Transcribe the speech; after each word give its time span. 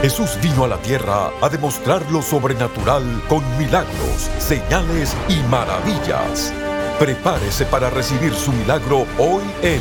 Jesús 0.00 0.38
vino 0.40 0.62
a 0.62 0.68
la 0.68 0.76
tierra 0.76 1.32
a 1.40 1.48
demostrar 1.48 2.08
lo 2.12 2.22
sobrenatural 2.22 3.02
con 3.28 3.42
milagros, 3.58 4.30
señales 4.38 5.16
y 5.28 5.34
maravillas. 5.50 6.52
Prepárese 7.00 7.66
para 7.66 7.90
recibir 7.90 8.32
su 8.32 8.52
milagro 8.52 9.06
hoy 9.18 9.42
en 9.62 9.80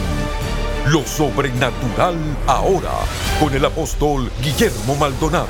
Lo 0.92 1.06
Sobrenatural 1.06 2.16
Ahora 2.48 2.94
con 3.40 3.54
el 3.54 3.64
apóstol 3.64 4.32
Guillermo 4.42 4.96
Maldonado. 4.96 5.46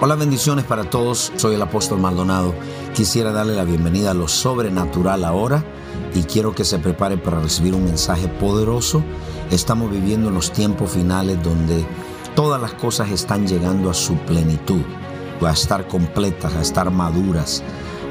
Hola, 0.00 0.16
bendiciones 0.16 0.64
para 0.64 0.90
todos. 0.90 1.32
Soy 1.36 1.54
el 1.54 1.62
apóstol 1.62 2.00
Maldonado. 2.00 2.56
Quisiera 2.92 3.30
darle 3.30 3.54
la 3.54 3.62
bienvenida 3.62 4.10
a 4.10 4.14
Lo 4.14 4.26
Sobrenatural 4.26 5.24
Ahora 5.24 5.64
y 6.14 6.22
quiero 6.22 6.54
que 6.54 6.64
se 6.64 6.78
prepare 6.78 7.16
para 7.16 7.40
recibir 7.40 7.74
un 7.74 7.84
mensaje 7.84 8.28
poderoso. 8.28 9.02
Estamos 9.50 9.90
viviendo 9.90 10.28
en 10.28 10.34
los 10.34 10.52
tiempos 10.52 10.90
finales 10.90 11.42
donde 11.42 11.84
todas 12.34 12.60
las 12.60 12.74
cosas 12.74 13.10
están 13.10 13.46
llegando 13.46 13.90
a 13.90 13.94
su 13.94 14.16
plenitud, 14.18 14.82
a 15.44 15.52
estar 15.52 15.86
completas, 15.88 16.54
a 16.54 16.62
estar 16.62 16.90
maduras, 16.90 17.62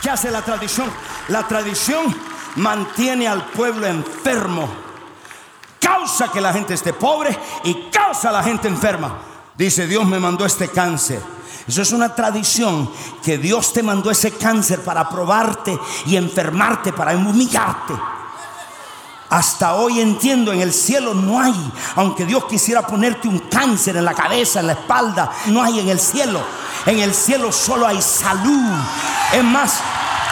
¿Qué 0.01 0.09
hace 0.09 0.29
la 0.29 0.41
tradición? 0.41 0.89
La 1.29 1.47
tradición 1.47 2.13
mantiene 2.57 3.29
al 3.29 3.45
pueblo 3.45 3.87
enfermo 3.87 4.86
causa 5.87 6.29
que 6.29 6.41
la 6.41 6.51
gente 6.51 6.73
esté 6.73 6.91
pobre 6.91 7.37
y 7.63 7.89
causa 7.89 8.29
a 8.29 8.33
la 8.33 8.43
gente 8.43 8.67
enferma. 8.67 9.19
Dice, 9.55 9.87
Dios 9.87 10.05
me 10.05 10.19
mandó 10.19 10.45
este 10.45 10.67
cáncer. 10.67 11.21
Eso 11.65 11.81
es 11.81 11.91
una 11.93 12.13
tradición 12.13 12.89
que 13.23 13.37
Dios 13.37 13.71
te 13.71 13.83
mandó 13.83 14.11
ese 14.11 14.31
cáncer 14.31 14.81
para 14.83 15.07
probarte 15.07 15.77
y 16.05 16.17
enfermarte, 16.17 16.91
para 16.91 17.15
humillarte. 17.15 17.93
Hasta 19.29 19.75
hoy 19.75 19.99
entiendo, 19.99 20.53
en 20.53 20.61
el 20.61 20.71
cielo 20.71 21.13
no 21.13 21.41
hay, 21.41 21.71
aunque 21.95 22.25
Dios 22.25 22.45
quisiera 22.45 22.85
ponerte 22.85 23.27
un 23.27 23.39
cáncer 23.39 23.97
en 23.97 24.05
la 24.05 24.13
cabeza, 24.13 24.59
en 24.59 24.67
la 24.67 24.73
espalda, 24.73 25.31
no 25.47 25.61
hay 25.61 25.79
en 25.79 25.89
el 25.89 25.99
cielo. 25.99 26.41
En 26.85 26.99
el 26.99 27.13
cielo 27.13 27.51
solo 27.51 27.87
hay 27.87 28.01
salud. 28.01 28.73
Es 29.33 29.43
más, 29.43 29.81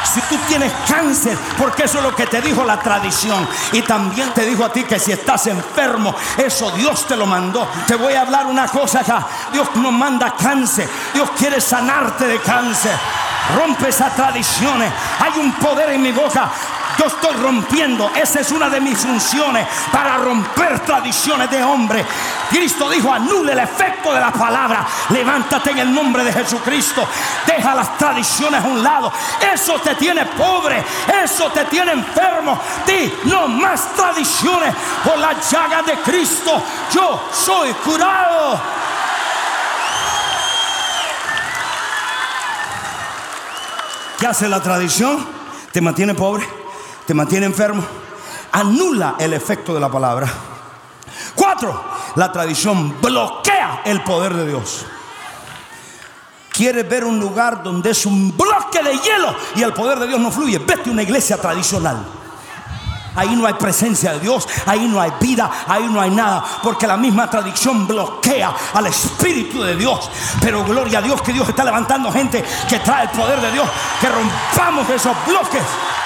si 0.05 0.21
tú 0.21 0.37
tienes 0.47 0.71
cáncer, 0.87 1.37
porque 1.57 1.83
eso 1.83 1.97
es 1.97 2.03
lo 2.03 2.15
que 2.15 2.27
te 2.27 2.41
dijo 2.41 2.63
la 2.63 2.79
tradición. 2.79 3.47
Y 3.71 3.81
también 3.81 4.33
te 4.33 4.45
dijo 4.45 4.63
a 4.63 4.71
ti 4.71 4.83
que 4.83 4.99
si 4.99 5.11
estás 5.11 5.47
enfermo, 5.47 6.15
eso 6.37 6.71
Dios 6.71 7.05
te 7.07 7.15
lo 7.15 7.25
mandó. 7.25 7.67
Te 7.87 7.95
voy 7.95 8.13
a 8.13 8.21
hablar 8.21 8.45
una 8.45 8.67
cosa 8.67 9.01
acá. 9.01 9.27
Dios 9.51 9.67
no 9.75 9.91
manda 9.91 10.35
cáncer. 10.35 10.89
Dios 11.13 11.29
quiere 11.37 11.59
sanarte 11.59 12.27
de 12.27 12.39
cáncer. 12.39 12.97
Rompe 13.55 13.89
esas 13.89 14.15
tradiciones. 14.15 14.91
Hay 15.19 15.39
un 15.39 15.53
poder 15.53 15.89
en 15.91 16.01
mi 16.01 16.11
boca 16.11 16.49
yo 16.97 17.07
estoy 17.07 17.35
rompiendo. 17.35 18.11
Esa 18.15 18.39
es 18.39 18.51
una 18.51 18.69
de 18.69 18.79
mis 18.79 18.97
funciones 18.97 19.67
para 19.91 20.17
romper 20.17 20.79
tradiciones 20.79 21.49
de 21.49 21.63
hombre. 21.63 22.05
Cristo 22.49 22.89
dijo, 22.89 23.11
anule 23.11 23.53
el 23.53 23.59
efecto 23.59 24.13
de 24.13 24.19
la 24.19 24.31
palabra. 24.31 24.85
Levántate 25.09 25.71
en 25.71 25.79
el 25.79 25.93
nombre 25.93 26.23
de 26.23 26.31
Jesucristo. 26.31 27.07
Deja 27.45 27.75
las 27.75 27.97
tradiciones 27.97 28.63
a 28.63 28.67
un 28.67 28.83
lado. 28.83 29.11
Eso 29.53 29.79
te 29.79 29.95
tiene 29.95 30.25
pobre. 30.25 30.83
Eso 31.23 31.49
te 31.51 31.65
tiene 31.65 31.91
enfermo. 31.91 32.59
Di, 32.85 33.13
no 33.25 33.47
más 33.47 33.93
tradiciones. 33.95 34.73
Por 35.03 35.17
la 35.17 35.33
llaga 35.33 35.81
de 35.81 35.93
Cristo, 35.99 36.63
yo 36.91 37.21
soy 37.31 37.73
curado. 37.73 38.59
¿Qué 44.17 44.27
hace 44.27 44.47
la 44.47 44.61
tradición? 44.61 45.27
Te 45.73 45.81
mantiene 45.81 46.13
pobre 46.13 46.64
te 47.05 47.13
mantiene 47.13 47.45
enfermo, 47.45 47.83
anula 48.51 49.15
el 49.19 49.33
efecto 49.33 49.73
de 49.73 49.79
la 49.79 49.89
palabra. 49.89 50.27
Cuatro, 51.35 51.83
la 52.15 52.31
tradición 52.31 52.99
bloquea 53.01 53.81
el 53.85 54.03
poder 54.03 54.33
de 54.33 54.47
Dios. 54.47 54.85
¿Quieres 56.51 56.87
ver 56.87 57.03
un 57.03 57.19
lugar 57.19 57.63
donde 57.63 57.91
es 57.91 58.05
un 58.05 58.35
bloque 58.35 58.81
de 58.81 58.97
hielo 58.97 59.35
y 59.55 59.61
el 59.61 59.73
poder 59.73 59.99
de 59.99 60.07
Dios 60.07 60.19
no 60.19 60.31
fluye? 60.31 60.57
Vete 60.59 60.89
a 60.89 60.93
una 60.93 61.03
iglesia 61.03 61.37
tradicional. 61.37 62.05
Ahí 63.15 63.35
no 63.35 63.45
hay 63.45 63.53
presencia 63.53 64.13
de 64.13 64.19
Dios, 64.19 64.47
ahí 64.65 64.87
no 64.87 64.99
hay 64.99 65.11
vida, 65.19 65.49
ahí 65.67 65.87
no 65.89 66.01
hay 66.01 66.09
nada, 66.09 66.43
porque 66.61 66.85
la 66.85 66.97
misma 66.97 67.29
tradición 67.29 67.87
bloquea 67.87 68.53
al 68.73 68.87
Espíritu 68.87 69.61
de 69.61 69.75
Dios. 69.75 70.09
Pero 70.41 70.63
gloria 70.63 70.99
a 70.99 71.01
Dios 71.01 71.21
que 71.21 71.33
Dios 71.33 71.47
está 71.47 71.63
levantando 71.63 72.11
gente 72.11 72.43
que 72.67 72.79
trae 72.79 73.03
el 73.03 73.09
poder 73.09 73.39
de 73.41 73.51
Dios, 73.51 73.67
que 74.01 74.09
rompamos 74.09 74.89
esos 74.89 75.15
bloques. 75.25 75.63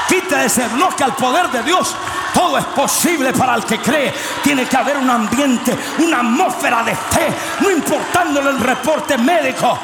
Quita 0.08 0.44
ese 0.44 0.68
bloque 0.70 1.04
al 1.04 1.16
poder 1.16 1.50
de 1.52 1.62
Dios. 1.62 1.96
Todo 2.34 2.58
es 2.58 2.66
posible 2.66 3.32
para 3.34 3.56
el 3.56 3.64
que 3.64 3.80
cree. 3.80 4.14
Tiene 4.44 4.66
que 4.66 4.78
haber 4.78 4.98
un 4.98 5.10
ambiente, 5.10 5.78
una 6.00 6.20
atmósfera 6.20 6.84
de 6.84 6.96
fe, 6.96 7.28
no 7.62 7.70
importándole 7.70 8.50
el 8.50 8.60
reporte 8.60 9.18
médico. 9.18 9.78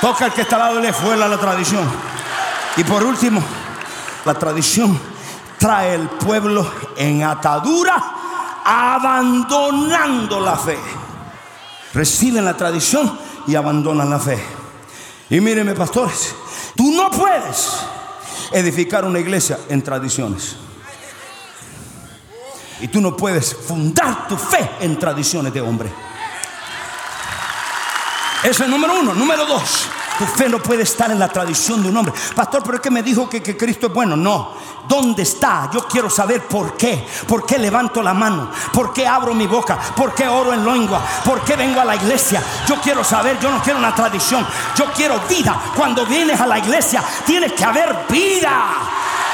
Toca 0.00 0.26
el 0.26 0.32
que 0.32 0.42
está 0.42 0.56
al 0.56 0.62
lado 0.62 0.78
y 0.80 0.82
le 0.82 0.92
fue 0.92 1.16
la 1.16 1.36
tradición. 1.38 1.88
Y 2.76 2.84
por 2.84 3.02
último, 3.02 3.42
la 4.24 4.34
tradición 4.34 5.09
trae 5.60 5.94
el 5.94 6.08
pueblo 6.08 6.68
en 6.96 7.22
atadura, 7.22 8.02
abandonando 8.64 10.40
la 10.40 10.56
fe. 10.56 10.78
Reciben 11.92 12.44
la 12.44 12.56
tradición 12.56 13.18
y 13.46 13.54
abandonan 13.54 14.08
la 14.08 14.18
fe. 14.18 14.42
Y 15.28 15.40
mírenme, 15.40 15.74
pastores, 15.74 16.34
tú 16.74 16.90
no 16.90 17.10
puedes 17.10 17.76
edificar 18.52 19.04
una 19.04 19.20
iglesia 19.20 19.58
en 19.68 19.82
tradiciones. 19.82 20.56
Y 22.80 22.88
tú 22.88 23.02
no 23.02 23.14
puedes 23.14 23.54
fundar 23.54 24.26
tu 24.26 24.38
fe 24.38 24.70
en 24.80 24.98
tradiciones 24.98 25.52
de 25.52 25.60
hombre. 25.60 25.92
Eso 28.42 28.64
es 28.64 28.70
número 28.70 28.98
uno. 28.98 29.12
Número 29.12 29.44
dos. 29.44 29.88
Tu 30.18 30.24
fe 30.24 30.48
no 30.48 30.62
puede 30.62 30.82
estar 30.82 31.10
en 31.10 31.18
la 31.18 31.28
tradición 31.28 31.82
de 31.82 31.90
un 31.90 31.96
hombre. 31.98 32.14
Pastor, 32.34 32.62
pero 32.62 32.76
es 32.76 32.80
que 32.80 32.90
me 32.90 33.02
dijo 33.02 33.28
que, 33.28 33.42
que, 33.42 33.56
Cristo 33.56 33.88
es 33.88 33.92
bueno. 33.92 34.16
No. 34.16 34.54
¿Dónde 34.88 35.22
está? 35.22 35.70
Yo 35.72 35.86
quiero 35.86 36.10
saber 36.10 36.46
por 36.46 36.76
qué. 36.76 37.06
¿Por 37.26 37.46
qué 37.46 37.58
levanto 37.58 38.02
la 38.02 38.14
mano? 38.14 38.50
¿Por 38.72 38.92
qué 38.92 39.06
abro 39.06 39.34
mi 39.34 39.46
boca? 39.46 39.78
¿Por 39.96 40.14
qué 40.14 40.26
oro 40.26 40.52
en 40.52 40.64
lengua? 40.64 41.00
¿Por 41.24 41.40
qué 41.42 41.56
vengo 41.56 41.80
a 41.80 41.84
la 41.84 41.96
iglesia? 41.96 42.42
Yo 42.66 42.80
quiero 42.80 43.04
saber. 43.04 43.38
Yo 43.40 43.50
no 43.50 43.62
quiero 43.62 43.78
una 43.78 43.94
tradición. 43.94 44.46
Yo 44.76 44.86
quiero 44.92 45.20
vida. 45.28 45.58
Cuando 45.76 46.04
vienes 46.06 46.40
a 46.40 46.46
la 46.46 46.58
iglesia, 46.58 47.02
tienes 47.24 47.52
que 47.52 47.64
haber 47.64 48.06
vida. 48.08 48.50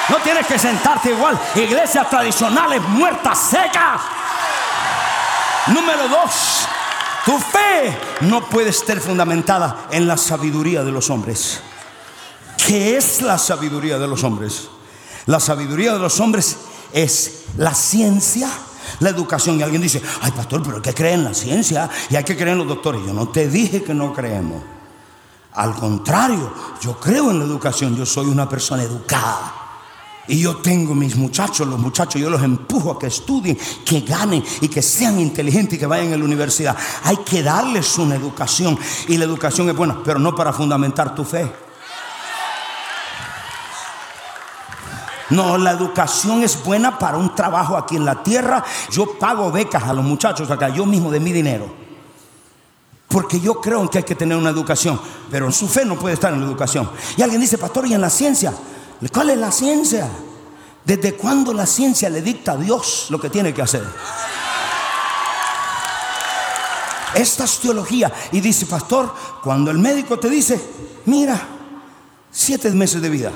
No 0.09 0.17
tienes 0.19 0.47
que 0.47 0.59
sentarte 0.59 1.11
igual. 1.11 1.39
Iglesias 1.55 2.09
tradicionales 2.09 2.81
muertas, 2.83 3.39
secas. 3.39 4.01
Número 5.69 6.09
dos. 6.09 6.67
Tu 7.25 7.37
fe 7.39 7.99
no 8.21 8.45
puede 8.49 8.71
estar 8.71 9.01
fundamentada 9.01 9.87
en 9.91 10.07
la 10.07 10.17
sabiduría 10.17 10.85
de 10.85 10.93
los 10.93 11.11
hombres. 11.11 11.61
¿Qué 12.57 12.97
es 12.97 13.21
la 13.21 13.37
sabiduría 13.37 13.99
de 13.99 14.07
los 14.07 14.23
hombres? 14.23 14.69
La 15.27 15.41
sabiduría 15.41 15.93
de 15.93 15.99
los 15.99 16.21
hombres 16.21 16.57
es 16.93 17.45
la 17.59 17.75
ciencia, 17.75 18.49
la 19.01 19.11
educación. 19.11 19.59
Y 19.59 19.63
alguien 19.63 19.83
dice, 19.83 20.01
ay 20.23 20.31
pastor, 20.31 20.63
pero 20.63 20.77
hay 20.77 20.83
que 20.83 20.95
creer 20.95 21.15
en 21.15 21.25
la 21.25 21.35
ciencia 21.35 21.91
y 22.09 22.17
hay 22.17 22.25
que 22.25 22.37
creer 22.37 22.51
en 22.51 22.59
los 22.59 22.69
doctores. 22.69 23.03
Yo 23.05 23.13
no 23.13 23.29
te 23.29 23.49
dije 23.49 23.83
que 23.83 23.95
no 23.95 24.13
creemos. 24.13 24.63
Al 25.53 25.75
contrario, 25.75 26.53
yo 26.81 27.01
creo 27.01 27.31
en 27.31 27.39
la 27.41 27.45
educación. 27.45 27.97
Yo 27.97 28.07
soy 28.07 28.27
una 28.27 28.49
persona 28.49 28.83
educada. 28.83 29.63
Y 30.29 30.41
yo 30.41 30.57
tengo 30.57 30.95
mis 30.95 31.15
muchachos, 31.15 31.69
los 31.69 31.79
muchachos, 31.79 32.21
yo 32.21 32.29
los 32.29 32.43
empujo 32.43 32.91
a 32.91 32.99
que 32.99 33.07
estudien, 33.07 33.57
que 33.85 34.01
ganen 34.01 34.43
y 34.61 34.69
que 34.69 34.83
sean 34.83 35.21
inteligentes 35.21 35.77
y 35.77 35.79
que 35.79 35.87
vayan 35.87 36.13
a 36.13 36.17
la 36.17 36.25
universidad. 36.25 36.77
Hay 37.05 37.19
que 37.19 37.43
darles 37.43 37.97
una 37.99 38.17
educación. 38.17 38.79
Y 39.09 39.17
la 39.17 39.25
educación 39.25 39.69
es 39.69 39.77
buena, 39.77 39.99
pero 40.05 40.19
no 40.19 40.35
para 40.35 40.53
fundamentar 40.53 41.15
tu 41.15 41.25
fe. 41.25 41.66
No, 45.31 45.59
la 45.59 45.73
educación 45.73 46.43
es 46.43 46.63
buena 46.63 46.99
para 46.99 47.17
un 47.17 47.35
trabajo 47.35 47.77
aquí 47.77 47.97
en 47.97 48.05
la 48.05 48.23
tierra. 48.23 48.65
Yo 48.91 49.19
pago 49.19 49.51
becas 49.51 49.83
a 49.83 49.93
los 49.93 50.05
muchachos 50.05 50.51
acá, 50.51 50.69
yo 50.69 50.87
mismo 50.87 51.11
de 51.11 51.21
mi 51.21 51.33
dinero. 51.33 51.87
Porque 53.09 53.41
yo 53.41 53.61
creo 53.61 53.89
que 53.89 53.99
hay 53.99 54.05
que 54.05 54.15
tener 54.15 54.37
una 54.37 54.51
educación, 54.51 55.01
pero 55.31 55.51
su 55.51 55.69
fe 55.69 55.85
no 55.85 55.97
puede 55.97 56.15
estar 56.15 56.33
en 56.33 56.41
la 56.41 56.47
educación. 56.47 56.91
Y 57.17 57.23
alguien 57.23 57.41
dice, 57.41 57.59
pastor, 57.59 57.87
¿y 57.87 57.95
en 57.95 58.01
la 58.01 58.11
ciencia? 58.11 58.53
¿Cuál 59.13 59.31
es 59.31 59.39
la 59.39 59.51
ciencia? 59.51 60.09
¿Desde 60.85 61.15
cuándo 61.15 61.53
la 61.53 61.67
ciencia 61.67 62.09
le 62.09 62.23
dicta 62.23 62.53
a 62.53 62.57
Dios 62.57 63.07
lo 63.11 63.21
que 63.21 63.31
tiene 63.31 63.53
que 63.53 63.63
hacer? 63.63 63.85
Esta 67.15 67.45
es 67.45 67.59
teología. 67.59 68.13
Y 68.33 68.41
dice, 68.41 68.67
pastor, 68.67 69.13
cuando 69.43 69.71
el 69.71 69.79
médico 69.79 70.19
te 70.19 70.29
dice, 70.29 70.61
mira, 71.07 71.41
siete 72.31 72.71
meses 72.71 73.01
de 73.01 73.09
vida, 73.09 73.33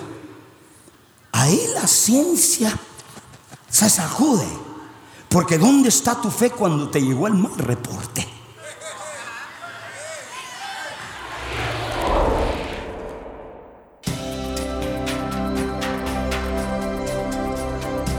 ahí 1.40 1.60
la 1.74 1.86
ciencia 1.86 2.78
se 3.68 3.88
sacude. 3.88 4.46
Porque 5.28 5.58
¿dónde 5.58 5.88
está 5.88 6.20
tu 6.20 6.30
fe 6.30 6.50
cuando 6.50 6.90
te 6.90 7.00
llegó 7.00 7.26
el 7.28 7.34
mal 7.34 7.56
reporte? 7.56 8.26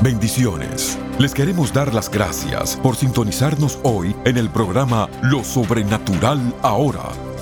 Bendiciones. 0.01 0.97
Les 1.19 1.33
queremos 1.33 1.71
dar 1.71 1.93
las 1.93 2.09
gracias 2.09 2.75
por 2.77 2.95
sintonizarnos 2.95 3.77
hoy 3.83 4.15
en 4.25 4.37
el 4.37 4.49
programa 4.49 5.07
Lo 5.21 5.43
Sobrenatural 5.43 6.55
Ahora. 6.63 7.30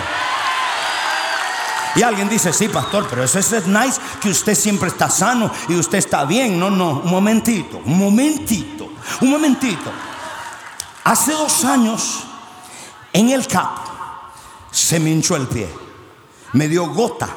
Y 1.95 2.03
alguien 2.03 2.29
dice, 2.29 2.53
sí, 2.53 2.69
pastor, 2.69 3.07
pero 3.09 3.23
eso 3.23 3.39
es 3.39 3.67
nice 3.67 4.01
que 4.21 4.31
usted 4.31 4.55
siempre 4.55 4.89
está 4.89 5.11
sano 5.11 5.51
y 5.69 5.75
usted 5.75 5.99
está 5.99 6.25
bien. 6.25 6.59
No, 6.59 6.71
no, 6.71 7.01
un 7.01 7.11
momentito, 7.11 7.81
un 7.85 7.99
momentito, 7.99 8.89
un 9.21 9.31
momentito. 9.31 9.91
Hace 11.05 11.33
dos 11.33 11.65
años, 11.65 12.25
en 13.13 13.31
el 13.31 13.47
CAP, 13.47 13.79
se 14.71 15.01
me 15.01 15.11
hinchó 15.11 15.37
el 15.37 15.49
pie. 15.49 15.69
Me 16.53 16.69
dio 16.69 16.87
gota 16.87 17.29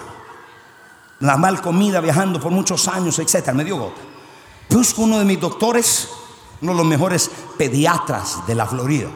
la 1.21 1.37
mal 1.37 1.61
comida 1.61 2.01
viajando 2.01 2.39
por 2.39 2.51
muchos 2.51 2.87
años, 2.87 3.17
etcétera, 3.19 3.53
me 3.53 3.63
dio 3.63 3.77
gota. 3.77 4.01
Busco 4.69 5.03
uno 5.03 5.19
de 5.19 5.25
mis 5.25 5.39
doctores, 5.39 6.09
uno 6.61 6.71
de 6.71 6.77
los 6.77 6.85
mejores 6.85 7.29
pediatras 7.57 8.45
de 8.45 8.55
la 8.55 8.65
Florida, 8.65 9.09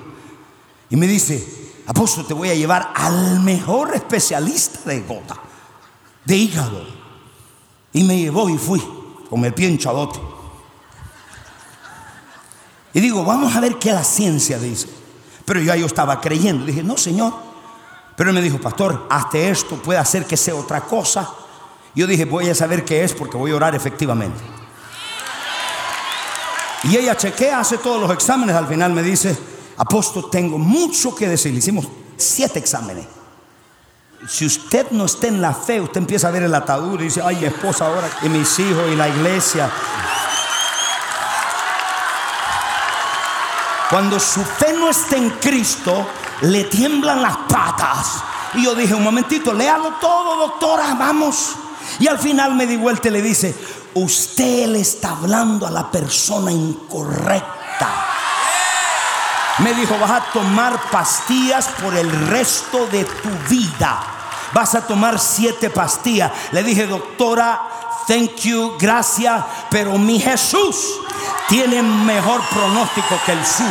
y 0.89 0.95
me 0.95 1.07
dice, 1.07 1.73
apóstol, 1.87 2.25
te 2.27 2.33
voy 2.33 2.49
a 2.49 2.55
llevar 2.55 2.91
al 2.95 3.39
mejor 3.41 3.95
especialista 3.95 4.89
de 4.89 5.01
gota, 5.01 5.37
de 6.23 6.35
hígado. 6.35 6.85
Y 7.91 8.03
me 8.03 8.17
llevó 8.17 8.49
y 8.49 8.57
fui, 8.57 8.83
con 9.29 9.43
el 9.45 9.53
pie 9.53 9.69
hinchadote. 9.69 10.19
Y 12.93 12.99
digo, 12.99 13.23
vamos 13.23 13.55
a 13.55 13.59
ver 13.59 13.77
qué 13.77 13.91
la 13.91 14.03
ciencia 14.03 14.59
dice. 14.59 14.87
Pero 15.43 15.59
yo, 15.59 15.73
yo 15.75 15.85
estaba 15.85 16.21
creyendo. 16.21 16.65
Dije, 16.65 16.83
no, 16.83 16.97
Señor. 16.97 17.33
Pero 18.15 18.29
él 18.29 18.35
me 18.35 18.41
dijo, 18.41 18.59
pastor, 18.59 19.07
hasta 19.09 19.37
esto 19.37 19.75
puede 19.75 19.99
hacer 19.99 20.25
que 20.25 20.37
sea 20.37 20.55
otra 20.55 20.81
cosa. 20.81 21.29
Yo 21.95 22.07
dije, 22.07 22.25
voy 22.25 22.49
a 22.49 22.55
saber 22.55 22.83
qué 22.83 23.03
es 23.03 23.13
porque 23.13 23.37
voy 23.37 23.51
a 23.51 23.55
orar 23.55 23.73
efectivamente. 23.73 24.37
Y 26.83 26.97
ella 26.97 27.15
chequea, 27.15 27.61
hace 27.61 27.77
todos 27.77 27.99
los 27.99 28.11
exámenes, 28.11 28.55
al 28.55 28.67
final 28.67 28.91
me 28.91 29.01
dice, 29.01 29.35
apóstol, 29.77 30.29
tengo 30.29 30.57
mucho 30.57 31.15
que 31.15 31.27
decir. 31.27 31.53
Hicimos 31.53 31.87
siete 32.17 32.59
exámenes. 32.59 33.07
Si 34.27 34.45
usted 34.45 34.91
no 34.91 35.05
está 35.05 35.27
en 35.27 35.41
la 35.41 35.53
fe, 35.53 35.79
usted 35.79 36.01
empieza 36.01 36.27
a 36.27 36.31
ver 36.31 36.43
el 36.43 36.53
atadura 36.53 37.01
y 37.01 37.05
dice, 37.05 37.21
ay, 37.23 37.37
mi 37.37 37.45
esposa 37.45 37.87
ahora, 37.87 38.09
y 38.23 38.29
mis 38.29 38.59
hijos, 38.59 38.83
y 38.91 38.95
la 38.95 39.07
iglesia. 39.07 39.71
Cuando 43.89 44.19
su 44.19 44.43
fe 44.43 44.73
no 44.73 44.89
está 44.89 45.15
en 45.15 45.29
Cristo, 45.31 46.07
le 46.41 46.65
tiemblan 46.65 47.21
las 47.21 47.37
patas. 47.47 48.23
Y 48.53 48.63
yo 48.63 48.75
dije, 48.75 48.93
un 48.93 49.03
momentito, 49.03 49.53
léalo 49.53 49.93
todo, 50.01 50.35
doctora, 50.37 50.93
vamos. 50.95 51.55
Y 51.99 52.07
al 52.07 52.19
final 52.19 52.55
me 52.55 52.67
di 52.67 52.75
vuelta 52.75 53.07
y 53.07 53.11
le 53.11 53.21
dice, 53.21 53.55
usted 53.93 54.67
le 54.67 54.81
está 54.81 55.11
hablando 55.11 55.65
a 55.65 55.71
la 55.71 55.89
persona 55.89 56.51
incorrecta. 56.51 58.05
Me 59.59 59.73
dijo, 59.73 59.97
vas 59.97 60.11
a 60.11 60.21
tomar 60.33 60.77
pastillas 60.91 61.67
por 61.81 61.95
el 61.95 62.11
resto 62.27 62.87
de 62.87 63.05
tu 63.05 63.29
vida. 63.49 63.99
Vas 64.53 64.75
a 64.75 64.85
tomar 64.85 65.17
siete 65.17 65.69
pastillas. 65.69 66.31
Le 66.51 66.61
dije, 66.63 66.87
doctora, 66.87 67.61
thank 68.07 68.35
you, 68.41 68.75
gracias, 68.77 69.43
pero 69.69 69.97
mi 69.97 70.19
Jesús 70.19 70.75
tiene 71.47 71.81
mejor 71.81 72.41
pronóstico 72.49 73.17
que 73.25 73.31
el 73.31 73.45
suyo. 73.45 73.69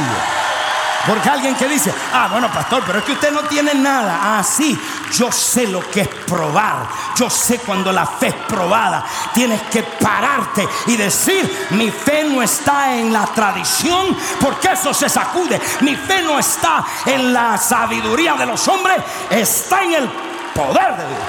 Porque 1.07 1.29
alguien 1.29 1.55
que 1.55 1.69
dice, 1.69 1.93
ah, 2.13 2.29
bueno, 2.31 2.51
pastor, 2.51 2.83
pero 2.87 2.99
es 2.99 3.05
que 3.05 3.13
usted 3.13 3.31
no 3.31 3.43
tiene 3.43 3.75
nada. 3.75 4.39
Ah, 4.39 4.43
sí, 4.43 4.79
yo 5.17 5.31
sé 5.31 5.67
lo 5.67 5.81
que 5.91 6.03
es 6.03 6.09
probar. 6.09 6.89
Yo 7.17 7.31
sé 7.31 7.59
cuando 7.59 7.93
la 7.93 8.07
fe 8.07 8.29
es 8.29 8.35
probada. 8.47 9.05
Tienes 9.33 9.63
que 9.63 9.83
pararte 9.83 10.69
y 10.87 10.97
decir, 10.97 11.69
mi 11.71 11.91
fe 11.91 12.25
no 12.25 12.43
está 12.43 12.95
en 12.95 13.13
la 13.13 13.27
tradición, 13.27 14.17
porque 14.41 14.73
eso 14.73 14.93
se 14.93 15.09
sacude. 15.09 15.61
Mi 15.81 15.95
fe 15.97 16.23
no 16.23 16.39
está 16.39 16.85
en 17.07 17.33
la 17.33 17.57
sabiduría 17.59 18.35
de 18.35 18.47
los 18.47 18.67
hombres, 18.69 18.99
está 19.31 19.83
en 19.83 19.95
el 19.95 20.09
poder 20.55 20.97
de 20.97 21.09
Dios. 21.09 21.21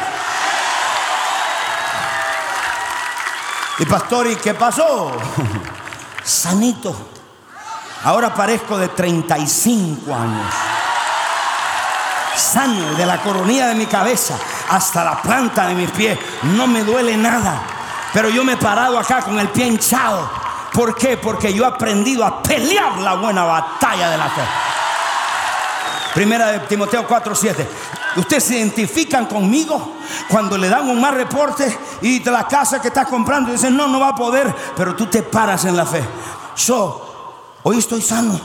Y 3.78 3.86
pastor, 3.86 4.28
¿y 4.28 4.36
qué 4.38 4.54
pasó? 4.54 5.12
Sanito 6.24 6.96
Ahora 8.06 8.32
parezco 8.36 8.78
de 8.78 8.88
35 8.90 10.14
años. 10.14 10.54
Sano 12.36 12.96
de 12.96 13.06
la 13.06 13.22
coronilla 13.22 13.68
de 13.68 13.76
mi 13.76 13.86
cabeza 13.86 14.38
hasta 14.70 15.04
la 15.04 15.22
planta 15.22 15.68
de 15.68 15.76
mis 15.76 15.90
pies. 15.92 16.18
No 16.44 16.68
me 16.68 16.84
duele 16.84 17.16
nada. 17.18 17.62
Pero 18.14 18.30
yo 18.30 18.44
me 18.44 18.54
he 18.54 18.58
parado 18.58 18.98
acá 18.98 19.22
con 19.22 19.40
el 19.40 19.50
pie 19.50 19.68
hinchado. 19.68 20.30
¿Por 20.74 20.96
qué? 20.96 21.18
Porque 21.18 21.54
yo 21.54 21.64
he 21.64 21.68
aprendido 21.68 22.26
a 22.26 22.42
pelear 22.42 22.98
la 23.00 23.14
buena 23.16 23.44
batalla 23.44 24.10
de 24.10 24.18
la 24.18 24.30
fe. 24.30 24.42
Primera 26.14 26.52
de 26.52 26.60
Timoteo 26.60 27.08
4:7. 27.08 27.68
Ustedes 28.18 28.44
se 28.46 28.58
identifican 28.58 29.26
conmigo 29.26 29.96
cuando 30.30 30.58
le 30.58 30.70
dan 30.70 30.90
un 30.90 31.02
mal 31.02 31.16
reporte 31.16 31.78
y 32.02 32.20
de 32.20 32.32
la 32.32 32.48
casa 32.48 32.82
que 32.82 32.88
estás 32.88 33.08
comprando 33.08 33.52
dicen 33.52 33.76
no, 33.76 33.88
no 33.88 34.00
va 34.00 34.10
a 34.10 34.16
poder, 34.16 34.54
pero 34.76 34.96
tú 34.96 35.08
te 35.08 35.22
paras 35.24 35.66
en 35.66 35.76
la 35.76 35.86
fe. 35.86 36.02
Yo 36.56 37.06
Hoy 37.68 37.80
estoy 37.80 38.00
sano. 38.00 38.40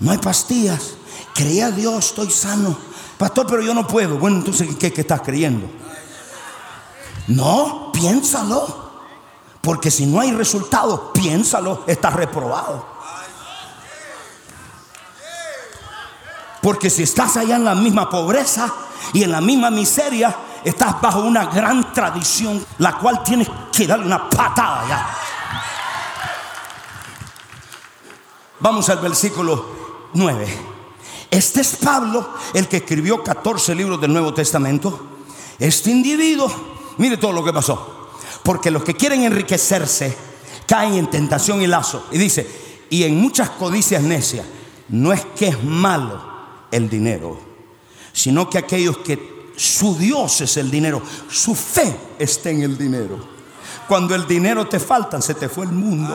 No 0.00 0.10
hay 0.10 0.16
pastillas. 0.16 0.94
Creía 1.34 1.66
a 1.66 1.70
Dios, 1.70 2.06
estoy 2.06 2.30
sano. 2.30 2.74
Pastor, 3.18 3.46
pero 3.48 3.62
yo 3.62 3.74
no 3.74 3.86
puedo. 3.86 4.18
Bueno, 4.18 4.38
entonces, 4.38 4.74
¿qué, 4.76 4.92
qué 4.92 5.02
estás 5.02 5.20
creyendo? 5.20 5.68
No, 7.28 7.90
piénsalo. 7.92 8.84
Porque 9.60 9.90
si 9.90 10.04
no 10.04 10.20
hay 10.20 10.32
resultado, 10.32 11.12
piénsalo, 11.12 11.84
estás 11.86 12.12
reprobado. 12.12 12.86
Porque 16.60 16.90
si 16.90 17.02
estás 17.02 17.36
allá 17.36 17.56
en 17.56 17.64
la 17.64 17.74
misma 17.74 18.10
pobreza 18.10 18.72
y 19.14 19.22
en 19.22 19.30
la 19.30 19.40
misma 19.40 19.70
miseria, 19.70 20.36
estás 20.64 21.00
bajo 21.00 21.20
una 21.20 21.46
gran 21.46 21.92
tradición, 21.92 22.64
la 22.78 22.98
cual 22.98 23.22
tienes 23.22 23.48
que 23.72 23.86
darle 23.86 24.06
una 24.06 24.28
patada 24.28 24.88
ya. 24.88 25.08
Vamos 28.60 28.88
al 28.88 28.98
versículo 28.98 29.66
9. 30.14 30.73
Este 31.34 31.62
es 31.62 31.74
Pablo, 31.74 32.28
el 32.54 32.68
que 32.68 32.76
escribió 32.76 33.24
14 33.24 33.74
libros 33.74 34.00
del 34.00 34.12
Nuevo 34.12 34.32
Testamento. 34.32 35.18
Este 35.58 35.90
individuo, 35.90 36.48
mire 36.98 37.16
todo 37.16 37.32
lo 37.32 37.44
que 37.44 37.52
pasó. 37.52 38.10
Porque 38.44 38.70
los 38.70 38.84
que 38.84 38.94
quieren 38.94 39.24
enriquecerse 39.24 40.16
caen 40.64 40.94
en 40.94 41.10
tentación 41.10 41.60
y 41.60 41.66
lazo. 41.66 42.06
Y 42.12 42.18
dice, 42.18 42.48
y 42.88 43.02
en 43.02 43.20
muchas 43.20 43.50
codicias 43.50 44.04
necias, 44.04 44.46
no 44.90 45.12
es 45.12 45.26
que 45.36 45.48
es 45.48 45.64
malo 45.64 46.22
el 46.70 46.88
dinero, 46.88 47.36
sino 48.12 48.48
que 48.48 48.58
aquellos 48.58 48.98
que 48.98 49.50
su 49.56 49.96
Dios 49.96 50.40
es 50.40 50.56
el 50.56 50.70
dinero, 50.70 51.02
su 51.28 51.56
fe 51.56 51.96
está 52.16 52.50
en 52.50 52.62
el 52.62 52.78
dinero. 52.78 53.18
Cuando 53.88 54.14
el 54.14 54.28
dinero 54.28 54.68
te 54.68 54.78
falta, 54.78 55.20
se 55.20 55.34
te 55.34 55.48
fue 55.48 55.64
el 55.64 55.72
mundo. 55.72 56.14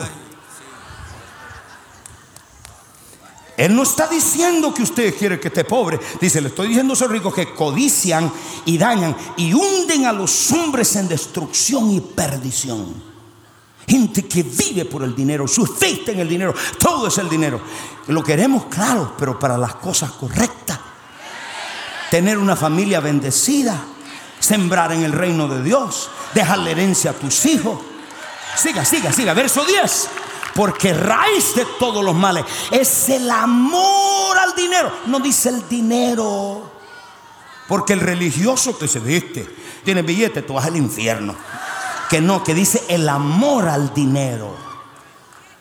Él 3.60 3.76
no 3.76 3.82
está 3.82 4.06
diciendo 4.06 4.72
que 4.72 4.82
usted 4.82 5.14
quiere 5.14 5.38
que 5.38 5.48
esté 5.48 5.64
pobre. 5.64 6.00
Dice, 6.18 6.40
le 6.40 6.48
estoy 6.48 6.68
diciendo 6.68 6.94
a 6.94 6.96
esos 6.96 7.10
ricos 7.10 7.34
que 7.34 7.52
codician 7.52 8.32
y 8.64 8.78
dañan 8.78 9.14
y 9.36 9.52
hunden 9.52 10.06
a 10.06 10.14
los 10.14 10.50
hombres 10.52 10.96
en 10.96 11.06
destrucción 11.06 11.90
y 11.90 12.00
perdición. 12.00 12.86
Gente 13.86 14.26
que 14.26 14.44
vive 14.44 14.86
por 14.86 15.02
el 15.02 15.14
dinero, 15.14 15.46
su 15.46 15.66
fe 15.66 15.90
está 15.90 16.12
en 16.12 16.20
el 16.20 16.28
dinero, 16.30 16.54
todo 16.78 17.08
es 17.08 17.18
el 17.18 17.28
dinero. 17.28 17.60
Lo 18.06 18.22
queremos, 18.22 18.64
claro, 18.64 19.12
pero 19.18 19.38
para 19.38 19.58
las 19.58 19.74
cosas 19.74 20.12
correctas. 20.12 20.78
Tener 22.10 22.38
una 22.38 22.56
familia 22.56 23.00
bendecida, 23.00 23.78
sembrar 24.38 24.90
en 24.92 25.02
el 25.02 25.12
reino 25.12 25.48
de 25.48 25.62
Dios, 25.62 26.08
dejarle 26.32 26.70
herencia 26.70 27.10
a 27.10 27.14
tus 27.14 27.44
hijos. 27.44 27.78
Siga, 28.56 28.86
siga, 28.86 29.12
siga. 29.12 29.34
Verso 29.34 29.66
10. 29.66 30.08
Porque 30.60 30.92
raíz 30.92 31.54
de 31.54 31.64
todos 31.78 32.04
los 32.04 32.14
males 32.14 32.44
es 32.70 33.08
el 33.08 33.30
amor 33.30 34.36
al 34.36 34.54
dinero. 34.54 34.92
No 35.06 35.18
dice 35.18 35.48
el 35.48 35.66
dinero. 35.66 36.70
Porque 37.66 37.94
el 37.94 38.00
religioso 38.00 38.76
que 38.76 38.86
se 38.86 38.98
viste, 38.98 39.48
tiene 39.86 40.02
billete, 40.02 40.42
tú 40.42 40.52
vas 40.52 40.66
al 40.66 40.76
infierno. 40.76 41.34
Que 42.10 42.20
no, 42.20 42.44
que 42.44 42.52
dice 42.52 42.84
el 42.88 43.08
amor 43.08 43.68
al 43.68 43.94
dinero. 43.94 44.54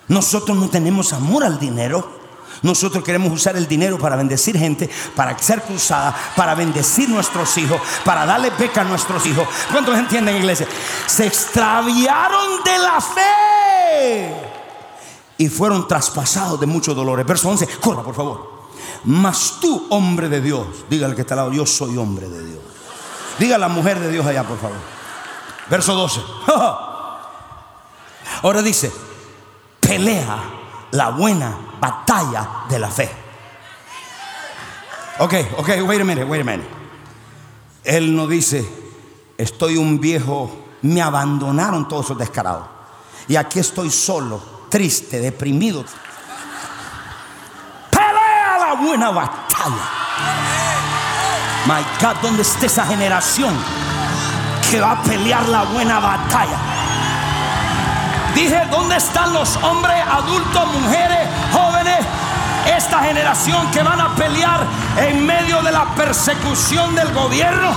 Nosotros 0.10 0.58
no 0.58 0.68
tenemos 0.70 1.14
amor 1.14 1.46
al 1.46 1.58
dinero. 1.62 2.20
Nosotros 2.62 3.02
queremos 3.02 3.32
usar 3.32 3.56
el 3.56 3.70
dinero 3.70 3.98
para 3.98 4.18
bendecir 4.18 4.58
gente, 4.58 4.90
para 5.16 5.40
ser 5.40 5.62
cruzada, 5.62 6.14
para 6.36 6.56
bendecir 6.56 7.08
nuestros 7.08 7.58
hijos, 7.58 7.80
para 8.04 8.26
darle 8.26 8.50
beca 8.50 8.82
a 8.82 8.84
nuestros 8.84 9.26
hijos. 9.28 9.48
¿Cuántos 9.72 9.98
entienden, 9.98 10.36
iglesia? 10.36 10.68
Se 11.06 11.26
extraviaron 11.26 12.62
de 12.66 12.78
la 12.80 13.00
fe 13.00 13.50
y 15.40 15.48
fueron 15.48 15.88
traspasados 15.88 16.60
de 16.60 16.66
muchos 16.66 16.94
dolores. 16.94 17.26
Verso 17.26 17.50
11, 17.50 17.66
corra 17.80 18.04
por 18.04 18.14
favor. 18.14 18.60
Mas 19.06 19.56
tú, 19.62 19.88
hombre 19.90 20.28
de 20.28 20.42
Dios, 20.42 20.68
dígale 20.90 21.16
que 21.16 21.22
está 21.22 21.34
al 21.36 21.40
lado, 21.40 21.54
yo 21.54 21.66
soy 21.66 21.98
hombre 21.98 22.28
de 22.28 22.46
Dios. 22.46 22.60
Diga 23.40 23.58
la 23.58 23.70
mujer 23.70 24.02
de 24.02 24.12
Dios 24.12 24.26
allá, 24.26 24.44
por 24.44 24.60
favor. 24.60 24.76
Verso 25.70 25.96
12. 25.96 26.20
Ahora 28.44 28.62
dice, 28.62 28.92
pelea 29.80 30.44
la 30.92 31.10
buena 31.12 31.58
batalla 31.80 32.66
de 32.70 32.78
la 32.78 32.90
fe. 32.90 33.10
Ok, 35.20 35.34
ok, 35.58 35.70
wait 35.86 36.02
a 36.02 36.04
minute, 36.04 36.26
wait 36.26 36.42
a 36.42 36.44
minute. 36.46 36.70
Él 37.86 38.14
no 38.14 38.28
dice, 38.28 38.68
estoy 39.38 39.78
un 39.78 40.02
viejo, 40.02 40.52
me 40.82 41.02
abandonaron 41.02 41.88
todos 41.88 42.08
esos 42.08 42.18
descarados. 42.18 42.68
Y 43.30 43.38
aquí 43.38 43.60
estoy 43.60 43.90
solo 43.90 44.59
triste, 44.70 45.20
deprimido. 45.20 45.84
Pelea 47.90 48.58
la 48.60 48.74
buena 48.76 49.10
batalla. 49.10 50.00
My 51.66 51.84
God, 52.02 52.16
¿dónde 52.22 52.42
está 52.44 52.66
esa 52.66 52.86
generación 52.86 53.54
que 54.72 54.80
va 54.80 54.92
a 54.92 55.04
pelear 55.04 55.48
la 55.50 55.64
buena 55.64 56.00
batalla? 56.00 56.58
Dije, 58.34 58.66
¿dónde 58.72 58.96
están 58.96 59.34
los 59.34 59.58
hombres, 59.58 60.02
adultos, 60.10 60.74
mujeres? 60.74 61.19
Esta 62.80 63.04
generación 63.04 63.70
que 63.72 63.84
van 63.84 64.00
a 64.00 64.16
pelear 64.16 64.62
en 64.98 65.26
medio 65.26 65.62
de 65.62 65.70
la 65.70 65.84
persecución 65.96 66.96
del 66.96 67.12
gobierno 67.14 67.76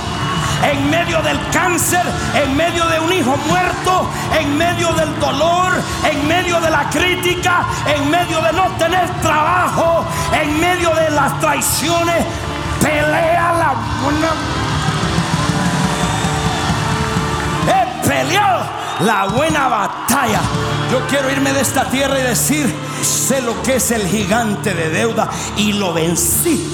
en 0.63 0.91
medio 0.91 1.21
del 1.23 1.41
cáncer, 1.51 2.03
en 2.35 2.57
medio 2.57 2.87
de 2.87 3.01
un 3.01 3.13
hijo 3.13 3.37
muerto, 3.49 4.09
en 4.39 4.57
medio 4.57 4.93
del 4.93 5.19
dolor, 5.19 5.73
en 6.09 6.29
medio 6.29 6.61
de 6.61 6.71
la 6.71 6.89
crítica, 6.89 7.65
en 7.85 8.09
medio 8.09 8.41
de 8.43 8.53
no 8.53 8.69
tener 8.79 9.11
trabajo, 9.21 10.05
en 10.41 10.61
medio 10.61 10.95
de 10.95 11.11
las 11.11 11.41
traiciones. 11.41 12.25
Pelea 12.81 13.55
la 13.59 13.75
buena. 14.05 14.29
He 17.67 18.09
peleado 18.09 18.65
la 19.01 19.25
buena 19.27 19.67
batalla. 19.67 20.41
Yo 20.93 21.01
quiero 21.09 21.29
irme 21.29 21.53
de 21.53 21.61
esta 21.61 21.87
tierra 21.87 22.21
y 22.21 22.23
decir, 22.23 22.73
sé 23.03 23.41
lo 23.43 23.63
que 23.63 23.77
es 23.77 23.91
el 23.91 24.07
gigante 24.07 24.75
de 24.75 24.91
deuda 24.91 25.29
y 25.57 25.73
lo 25.73 25.93
vencí 25.93 26.73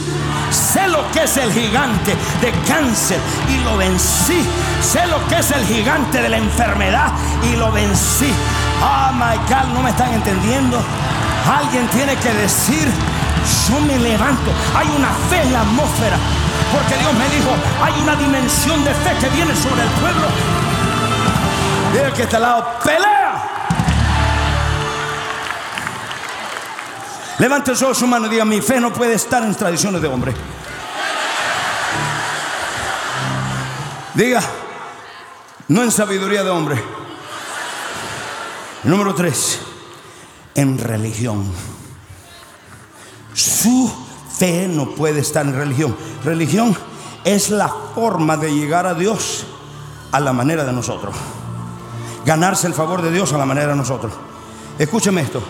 Sé 0.51 0.89
lo 0.89 1.11
que 1.11 1.25
es 1.25 1.37
el 1.37 1.53
gigante 1.53 2.17
de 2.41 2.53
cáncer 2.67 3.19
y 3.49 3.63
lo 3.65 3.77
vencí. 3.77 4.43
Sé 4.81 5.07
lo 5.07 5.27
que 5.29 5.39
es 5.39 5.51
el 5.51 5.65
gigante 5.67 6.23
de 6.23 6.29
la 6.29 6.39
enfermedad 6.39 7.13
y 7.43 7.57
lo 7.57 7.71
vencí. 7.71 8.33
Oh 8.83 9.13
my 9.13 9.37
God, 9.49 9.75
no 9.75 9.83
me 9.83 9.91
están 9.91 10.13
entendiendo. 10.15 10.81
Alguien 11.47 11.87
tiene 11.89 12.15
que 12.17 12.33
decir, 12.33 12.89
yo 13.69 13.81
me 13.81 13.99
levanto. 13.99 14.51
Hay 14.75 14.89
una 14.97 15.11
fe 15.29 15.43
en 15.43 15.53
la 15.53 15.61
atmósfera. 15.61 16.17
Porque 16.73 16.97
Dios 16.99 17.13
me 17.15 17.29
dijo, 17.29 17.51
hay 17.83 18.03
una 18.03 18.17
dimensión 18.17 18.85
de 18.85 18.95
fe 18.95 19.17
que 19.21 19.29
viene 19.31 19.55
sobre 19.55 19.83
el 19.83 19.89
pueblo. 20.01 20.29
Dile 21.93 22.13
que 22.13 22.23
está 22.23 22.37
al 22.37 22.43
lado, 22.43 22.67
pelea. 22.85 23.28
Levante 27.39 27.77
solo 27.77 27.95
su 27.95 28.07
mano 28.07 28.27
y 28.27 28.31
diga, 28.31 28.45
mi 28.45 28.61
fe 28.61 28.81
no 28.81 28.93
puede 28.93 29.15
estar 29.15 29.43
en 29.45 29.55
tradiciones 29.55 30.03
de 30.03 30.09
hombre. 30.09 30.35
Diga, 34.15 34.43
no 35.69 35.85
en 35.85 35.93
sabiduría 35.93 36.43
de 36.43 36.51
hombre. 36.51 36.83
Número 38.83 39.15
tres, 39.15 39.61
en 40.57 40.79
religión. 40.79 41.45
Su 43.35 43.89
fe 44.37 44.67
no 44.67 44.91
puede 44.97 45.21
estar 45.21 45.47
en 45.47 45.55
religión. 45.55 45.97
Religión 46.25 46.77
es 47.25 47.51
la 47.51 47.69
forma 47.95 48.37
de 48.37 48.53
llegar 48.53 48.87
a 48.87 48.95
Dios 48.95 49.47
a 50.11 50.19
la 50.19 50.33
manera 50.33 50.65
de 50.65 50.73
nosotros. 50.73 51.15
Ganarse 52.25 52.67
el 52.67 52.75
favor 52.75 53.01
de 53.03 53.13
Dios 53.13 53.33
a 53.33 53.39
la 53.39 53.47
manera 53.47 53.69
de 53.69 53.77
nosotros. 53.77 54.13
Escúcheme 54.77 55.21
esto. 55.21 55.41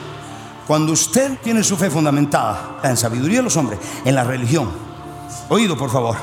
Cuando 0.68 0.92
usted 0.92 1.38
tiene 1.42 1.64
su 1.64 1.78
fe 1.78 1.90
fundamentada 1.90 2.78
en 2.82 2.94
sabiduría 2.94 3.38
de 3.38 3.44
los 3.44 3.56
hombres, 3.56 3.80
en 4.04 4.14
la 4.14 4.22
religión, 4.22 4.68
oído 5.48 5.78
por 5.78 5.90
favor, 5.90 6.14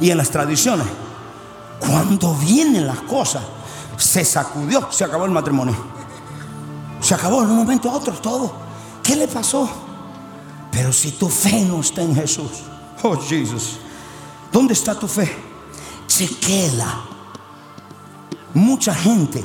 y 0.00 0.10
en 0.10 0.18
las 0.18 0.28
tradiciones, 0.28 0.88
cuando 1.78 2.34
vienen 2.34 2.84
las 2.84 3.02
cosas, 3.02 3.44
se 3.96 4.24
sacudió, 4.24 4.90
se 4.90 5.04
acabó 5.04 5.24
el 5.26 5.30
matrimonio. 5.30 5.76
Se 7.00 7.14
acabó 7.14 7.44
en 7.44 7.50
un 7.50 7.58
momento 7.58 7.88
a 7.88 7.92
otro 7.92 8.14
todo. 8.14 8.52
¿Qué 9.04 9.14
le 9.14 9.28
pasó? 9.28 9.68
Pero 10.72 10.92
si 10.92 11.12
tu 11.12 11.28
fe 11.28 11.60
no 11.60 11.80
está 11.80 12.02
en 12.02 12.16
Jesús, 12.16 12.50
oh 13.04 13.16
Jesús, 13.16 13.78
¿dónde 14.50 14.72
está 14.72 14.98
tu 14.98 15.06
fe? 15.06 15.30
Chequela. 16.08 17.02
Mucha 18.52 18.92
gente 18.96 19.44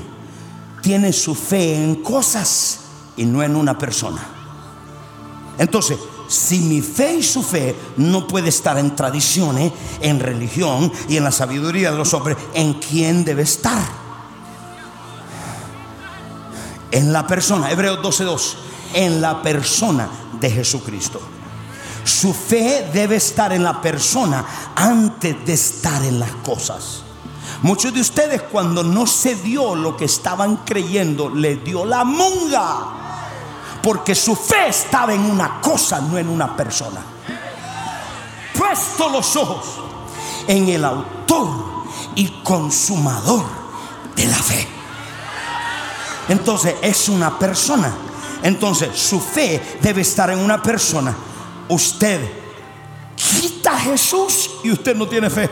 tiene 0.82 1.14
su 1.14 1.36
fe 1.36 1.76
en 1.76 2.02
cosas 2.02 2.79
y 3.20 3.26
no 3.26 3.44
en 3.44 3.58
una 3.58 3.78
persona. 3.78 4.22
Entonces, 5.58 6.00
si 6.30 6.60
mi 6.60 6.82
fe 6.82 7.16
y 7.16 7.24
su 7.24 7.44
fe 7.44 7.76
no 7.98 8.26
puede 8.26 8.48
estar 8.48 8.78
en 8.78 8.96
tradiciones, 8.96 9.74
en 10.00 10.22
religión 10.22 10.90
y 11.10 11.18
en 11.18 11.26
la 11.26 11.32
sabiduría 11.32 11.92
de 11.92 11.98
los 11.98 12.14
hombres, 12.14 12.38
¿en 12.54 12.76
quién 12.76 13.26
debe 13.26 13.42
estar? 13.42 13.84
En 16.92 17.12
la 17.12 17.28
persona, 17.28 17.70
Hebreos 17.70 18.00
12:2, 18.02 18.56
en 18.94 19.20
la 19.20 19.42
persona 19.42 20.10
de 20.40 20.50
Jesucristo. 20.50 21.20
Su 22.06 22.34
fe 22.34 22.90
debe 22.94 23.18
estar 23.18 23.52
en 23.52 23.66
la 23.66 23.82
persona 23.82 24.46
antes 24.76 25.46
de 25.46 25.54
estar 25.54 26.06
en 26.06 26.22
las 26.22 26.32
cosas. 26.36 27.04
Muchos 27.64 27.94
de 27.94 28.00
ustedes 28.00 28.44
cuando 28.44 28.82
no 28.82 29.06
se 29.06 29.36
dio 29.36 29.76
lo 29.76 29.98
que 29.98 30.06
estaban 30.06 30.62
creyendo, 30.64 31.30
le 31.30 31.58
dio 31.58 31.84
la 31.84 32.06
munga 32.06 33.09
porque 33.82 34.16
su 34.16 34.36
fe 34.36 34.68
estaba 34.70 35.14
en 35.14 35.22
una 35.22 35.62
cosa, 35.62 36.02
no 36.02 36.18
en 36.18 36.30
una 36.30 36.56
persona. 36.56 37.02
Puesto 38.58 39.10
los 39.10 39.36
ojos 39.36 39.66
en 40.48 40.68
el 40.70 40.84
autor 40.84 41.48
y 42.16 42.28
consumador 42.44 43.46
de 44.16 44.26
la 44.26 44.38
fe. 44.38 44.68
Entonces 46.28 46.76
es 46.82 47.10
una 47.10 47.38
persona. 47.40 47.94
Entonces 48.44 48.98
su 48.98 49.20
fe 49.20 49.80
debe 49.82 50.02
estar 50.02 50.30
en 50.30 50.40
una 50.40 50.62
persona 50.62 51.16
usted 51.70 52.20
quita 53.16 53.72
a 53.74 53.80
Jesús 53.80 54.52
y 54.64 54.72
usted 54.72 54.96
no 54.96 55.08
tiene 55.08 55.30
fe. 55.30 55.50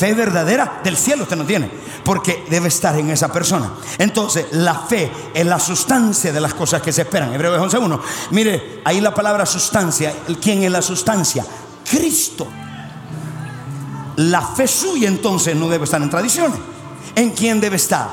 Fe 0.00 0.14
verdadera 0.14 0.80
del 0.82 0.96
cielo 0.96 1.24
usted 1.24 1.36
no 1.36 1.44
tiene, 1.44 1.70
porque 2.02 2.46
debe 2.48 2.68
estar 2.68 2.98
en 2.98 3.10
esa 3.10 3.30
persona. 3.30 3.70
Entonces, 3.98 4.46
la 4.52 4.72
fe 4.74 5.12
es 5.34 5.44
la 5.44 5.60
sustancia 5.60 6.32
de 6.32 6.40
las 6.40 6.54
cosas 6.54 6.80
que 6.80 6.90
se 6.90 7.02
esperan. 7.02 7.34
Hebreos 7.34 7.70
11.1. 7.70 8.00
Mire, 8.30 8.80
ahí 8.82 9.02
la 9.02 9.12
palabra 9.12 9.44
sustancia. 9.44 10.14
¿Quién 10.40 10.62
es 10.62 10.72
la 10.72 10.80
sustancia? 10.80 11.44
Cristo. 11.84 12.46
La 14.16 14.40
fe 14.40 14.66
suya 14.66 15.06
entonces 15.06 15.54
no 15.54 15.68
debe 15.68 15.84
estar 15.84 16.00
en 16.00 16.08
tradiciones. 16.08 16.58
¿En 17.14 17.32
quién 17.32 17.60
debe 17.60 17.76
estar? 17.76 18.08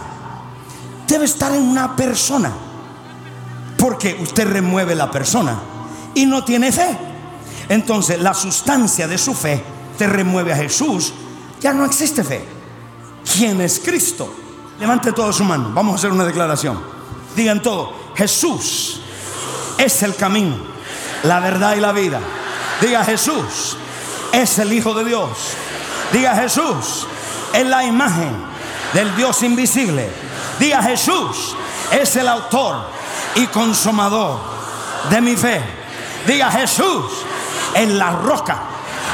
Debe 1.08 1.24
estar 1.24 1.56
en 1.56 1.62
una 1.62 1.96
persona. 1.96 2.52
Porque 3.78 4.18
usted 4.20 4.46
remueve 4.46 4.94
la 4.94 5.10
persona 5.10 5.58
y 6.14 6.26
no 6.26 6.44
tiene 6.44 6.70
fe. 6.70 6.98
Entonces 7.70 8.22
la 8.22 8.34
sustancia 8.34 9.08
de 9.08 9.18
su 9.18 9.34
fe 9.34 9.64
te 9.98 10.06
remueve 10.06 10.52
a 10.52 10.58
Jesús. 10.58 11.14
Ya 11.60 11.74
no 11.74 11.86
existe 11.86 12.24
fe. 12.24 12.46
¿Quién 13.34 13.60
es 13.62 13.80
Cristo? 13.80 14.34
Levante 14.80 15.12
todo 15.12 15.34
su 15.34 15.44
mano. 15.44 15.72
Vamos 15.74 15.94
a 15.94 15.96
hacer 15.98 16.12
una 16.12 16.26
declaración. 16.26 16.80
Digan 17.36 17.62
todo. 17.62 17.94
Jesús 18.16 19.02
es 19.78 20.04
el 20.04 20.16
camino, 20.16 20.58
la 21.24 21.40
verdad 21.40 21.76
y 21.76 21.80
la 21.80 21.92
vida. 21.92 22.20
Diga 22.82 23.04
Jesús 23.04 23.78
es 24.32 24.60
el 24.60 24.74
Hijo 24.74 24.94
de 24.94 25.06
Dios. 25.06 25.30
Diga 26.12 26.36
Jesús 26.36 27.08
es 27.54 27.66
la 27.66 27.84
imagen 27.84 28.32
del 28.94 29.16
Dios 29.16 29.44
invisible. 29.44 30.10
Diga 30.60 30.82
Jesús 30.82 31.56
es 31.92 32.16
el 32.16 32.28
autor 32.28 32.78
y 33.36 33.46
consumador 33.48 34.40
de 35.10 35.22
mi 35.22 35.36
fe. 35.36 35.62
Diga 36.26 36.52
Jesús 36.52 37.06
es 37.76 37.90
la 37.90 38.12
roca 38.12 38.62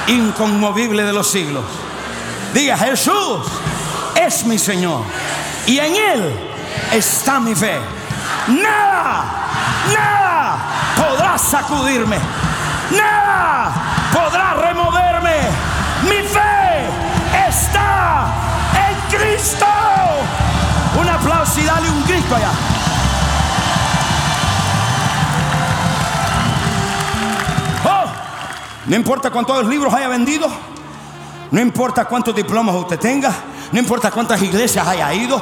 inconmovible 0.07 1.03
de 1.03 1.13
los 1.13 1.27
siglos. 1.27 1.63
Diga 2.53 2.77
Jesús 2.77 3.41
es 4.15 4.45
mi 4.45 4.59
Señor 4.59 5.03
y 5.65 5.79
en 5.79 5.95
Él 5.95 6.39
está 6.91 7.39
mi 7.39 7.55
fe. 7.55 7.79
Nada, 8.47 9.25
nada 9.91 10.57
podrá 10.95 11.37
sacudirme. 11.37 12.17
Nada 12.91 13.71
podrá 14.13 14.53
removerme. 14.53 15.37
Mi 16.03 16.27
fe 16.27 17.47
está 17.47 18.27
en 18.87 19.17
Cristo. 19.17 19.65
Un 20.99 21.09
aplauso 21.09 21.59
y 21.59 21.63
dale 21.63 21.89
un 21.89 22.05
grito 22.05 22.35
allá. 22.35 22.51
Oh, 27.85 28.05
no 28.85 28.95
importa 28.95 29.31
cuántos 29.31 29.65
libros 29.65 29.91
haya 29.93 30.07
vendido, 30.07 30.51
no 31.53 31.61
importa 31.61 32.05
cuántos 32.05 32.35
diplomas 32.35 32.75
usted 32.75 32.99
tenga, 32.99 33.31
no 33.71 33.77
importa 33.77 34.09
cuántas 34.09 34.41
iglesias 34.41 34.87
haya 34.87 35.13
ido, 35.13 35.39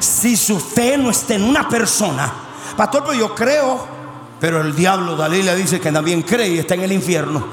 si 0.00 0.36
su 0.36 0.58
fe 0.58 0.98
no 0.98 1.08
está 1.08 1.34
en 1.34 1.44
una 1.44 1.68
persona, 1.68 2.32
pastor, 2.76 3.14
yo 3.14 3.32
creo, 3.32 3.86
pero 4.40 4.60
el 4.60 4.74
diablo 4.74 5.14
Dalila 5.14 5.54
dice 5.54 5.78
que 5.78 5.92
también 5.92 6.22
cree 6.22 6.48
y 6.48 6.58
está 6.58 6.74
en 6.74 6.80
el 6.80 6.90
infierno. 6.90 7.46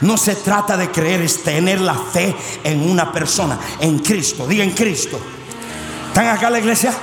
No 0.00 0.16
se 0.16 0.36
trata 0.36 0.78
de 0.78 0.90
creer, 0.90 1.20
es 1.20 1.42
tener 1.42 1.78
la 1.82 1.92
fe 1.92 2.34
en 2.64 2.90
una 2.90 3.12
persona, 3.12 3.58
en 3.80 3.98
Cristo. 3.98 4.46
Diga 4.46 4.64
en 4.64 4.70
Cristo. 4.70 5.20
¿Están 6.08 6.28
acá 6.28 6.48
la 6.48 6.58
iglesia? 6.58 6.94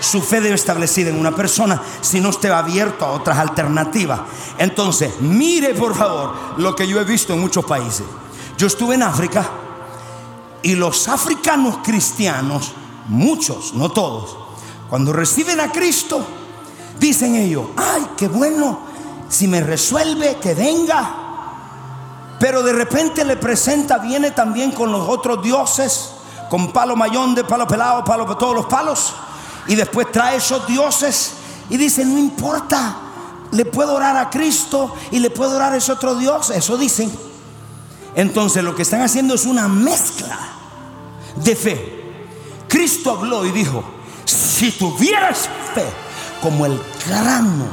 su 0.00 0.20
fe 0.20 0.40
debe 0.40 0.54
establecida 0.54 1.08
en 1.08 1.18
una 1.18 1.34
persona, 1.34 1.80
si 2.02 2.20
no 2.20 2.28
esté 2.28 2.48
abierto 2.48 3.06
a 3.06 3.12
otras 3.12 3.38
alternativas. 3.38 4.20
Entonces, 4.58 5.14
mire 5.20 5.72
por 5.74 5.94
favor 5.94 6.34
lo 6.58 6.76
que 6.76 6.86
yo 6.86 7.00
he 7.00 7.04
visto 7.04 7.32
en 7.32 7.40
muchos 7.40 7.64
países. 7.64 8.04
Yo 8.62 8.68
estuve 8.68 8.94
en 8.94 9.02
África 9.02 9.44
y 10.62 10.76
los 10.76 11.08
africanos 11.08 11.78
cristianos, 11.82 12.70
muchos, 13.08 13.74
no 13.74 13.90
todos, 13.90 14.36
cuando 14.88 15.12
reciben 15.12 15.58
a 15.58 15.72
Cristo, 15.72 16.24
dicen 16.96 17.34
ellos, 17.34 17.64
ay, 17.76 18.10
qué 18.16 18.28
bueno, 18.28 18.78
si 19.28 19.48
me 19.48 19.60
resuelve, 19.62 20.36
que 20.36 20.54
venga. 20.54 21.12
Pero 22.38 22.62
de 22.62 22.72
repente 22.72 23.24
le 23.24 23.36
presenta, 23.36 23.98
viene 23.98 24.30
también 24.30 24.70
con 24.70 24.92
los 24.92 25.08
otros 25.08 25.42
dioses, 25.42 26.10
con 26.48 26.72
palo 26.72 26.94
mayón 26.94 27.34
de 27.34 27.42
palo 27.42 27.66
pelado, 27.66 28.04
palo 28.04 28.36
todos 28.36 28.54
los 28.54 28.66
palos 28.66 29.12
y 29.66 29.74
después 29.74 30.12
trae 30.12 30.36
esos 30.36 30.68
dioses 30.68 31.32
y 31.68 31.76
dice, 31.76 32.04
no 32.04 32.16
importa, 32.16 32.94
le 33.50 33.64
puedo 33.64 33.94
orar 33.94 34.16
a 34.16 34.30
Cristo 34.30 34.94
y 35.10 35.18
le 35.18 35.30
puedo 35.30 35.56
orar 35.56 35.72
a 35.72 35.78
ese 35.78 35.90
otro 35.90 36.14
Dios, 36.14 36.50
eso 36.50 36.76
dicen. 36.76 37.31
Entonces 38.14 38.62
lo 38.62 38.74
que 38.74 38.82
están 38.82 39.02
haciendo 39.02 39.34
es 39.34 39.46
una 39.46 39.68
mezcla 39.68 40.38
de 41.36 41.56
fe. 41.56 42.02
Cristo 42.68 43.12
habló 43.12 43.44
y 43.46 43.52
dijo, 43.52 43.82
si 44.24 44.72
tuvieras 44.72 45.48
fe 45.74 45.84
como 46.40 46.66
el 46.66 46.80
grano 47.06 47.66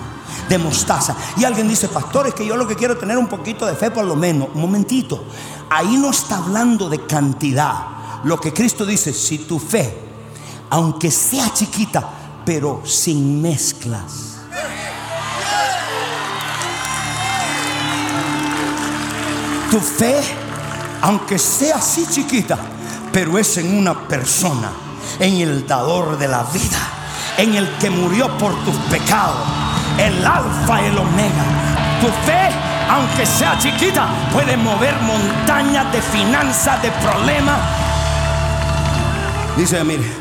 de 0.47 0.57
mostaza. 0.57 1.15
Y 1.37 1.43
alguien 1.43 1.67
dice, 1.67 1.87
pastor, 1.87 2.27
es 2.27 2.33
que 2.33 2.45
yo 2.45 2.57
lo 2.57 2.67
que 2.67 2.75
quiero 2.75 2.93
es 2.93 2.99
tener 2.99 3.17
un 3.17 3.27
poquito 3.27 3.65
de 3.65 3.75
fe 3.75 3.91
por 3.91 4.05
lo 4.05 4.15
menos. 4.15 4.49
Un 4.53 4.61
momentito, 4.61 5.25
ahí 5.69 5.97
no 5.97 6.09
está 6.09 6.37
hablando 6.37 6.89
de 6.89 7.05
cantidad. 7.05 8.23
Lo 8.23 8.39
que 8.39 8.53
Cristo 8.53 8.85
dice, 8.85 9.13
si 9.13 9.39
tu 9.39 9.59
fe 9.59 10.09
aunque 10.69 11.09
sea 11.11 11.51
chiquita, 11.53 12.07
pero 12.45 12.81
sin 12.85 13.41
mezclas. 13.41 14.38
Tu 19.71 19.79
fe, 19.79 20.19
aunque 21.01 21.37
sea 21.37 21.75
así 21.75 22.07
chiquita, 22.09 22.57
pero 23.11 23.37
es 23.37 23.57
en 23.57 23.77
una 23.77 24.07
persona, 24.07 24.71
en 25.19 25.37
el 25.41 25.67
dador 25.67 26.17
de 26.17 26.27
la 26.27 26.43
vida, 26.43 26.79
en 27.37 27.53
el 27.53 27.77
que 27.77 27.89
murió 27.89 28.35
por 28.37 28.53
tus 28.63 28.75
pecados, 28.89 29.37
el 29.99 30.25
alfa 30.25 30.81
y 30.81 30.85
el 30.85 30.97
omega. 30.97 31.43
Tu 32.01 32.07
fe, 32.25 32.49
aunque 32.89 33.25
sea 33.25 33.59
chiquita, 33.59 34.07
puede 34.33 34.57
mover 34.57 34.95
montañas 35.01 35.91
de 35.91 36.01
finanzas, 36.01 36.81
de 36.81 36.89
problemas. 36.91 37.59
Dice, 39.55 39.83
mire, 39.83 40.11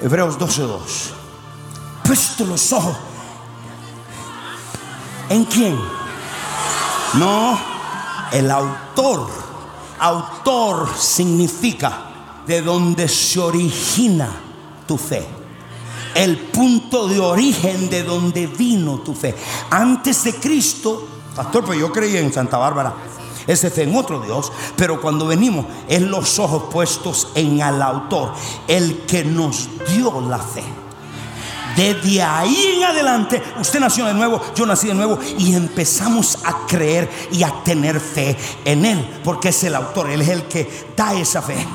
Hebreos 0.00 0.38
12:2. 0.38 1.12
Puesto 2.04 2.44
los 2.44 2.72
ojos. 2.72 2.96
¿En 5.28 5.44
quién? 5.44 5.78
No, 7.14 7.71
el 8.32 8.50
autor. 8.50 9.28
Autor 9.98 10.88
significa 10.98 12.10
de 12.46 12.62
donde 12.62 13.08
se 13.08 13.38
origina 13.38 14.28
tu 14.86 14.98
fe. 14.98 15.24
El 16.14 16.36
punto 16.38 17.08
de 17.08 17.20
origen 17.20 17.88
de 17.88 18.02
donde 18.02 18.46
vino 18.46 18.98
tu 18.98 19.14
fe. 19.14 19.34
Antes 19.70 20.24
de 20.24 20.34
Cristo, 20.34 21.06
pastor, 21.34 21.64
pues 21.64 21.78
yo 21.78 21.90
creí 21.92 22.16
en 22.16 22.32
Santa 22.32 22.58
Bárbara. 22.58 22.94
Ese 23.46 23.70
fe 23.70 23.84
en 23.84 23.96
otro 23.96 24.20
Dios. 24.20 24.52
Pero 24.76 25.00
cuando 25.00 25.26
venimos, 25.26 25.66
es 25.88 26.02
los 26.02 26.38
ojos 26.38 26.64
puestos 26.70 27.28
en 27.34 27.60
el 27.60 27.80
autor, 27.80 28.32
el 28.68 29.02
que 29.06 29.24
nos 29.24 29.68
dio 29.88 30.20
la 30.20 30.38
fe. 30.38 30.64
Desde 31.76 32.22
ahí 32.22 32.74
en 32.76 32.84
adelante, 32.84 33.42
usted 33.60 33.80
nació 33.80 34.04
de 34.06 34.14
nuevo, 34.14 34.40
yo 34.54 34.66
nací 34.66 34.88
de 34.88 34.94
nuevo 34.94 35.18
y 35.38 35.54
empezamos 35.54 36.38
a 36.44 36.66
creer 36.66 37.08
y 37.30 37.42
a 37.42 37.52
tener 37.64 37.98
fe 37.98 38.36
en 38.64 38.84
Él, 38.84 39.20
porque 39.24 39.48
es 39.48 39.64
el 39.64 39.74
autor, 39.74 40.10
Él 40.10 40.20
es 40.20 40.28
el 40.28 40.42
que 40.44 40.68
da 40.96 41.14
esa 41.14 41.40
fe. 41.40 41.66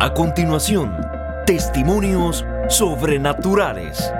A 0.00 0.12
continuación, 0.12 0.92
testimonios 1.46 2.44
sobrenaturales. 2.68 4.12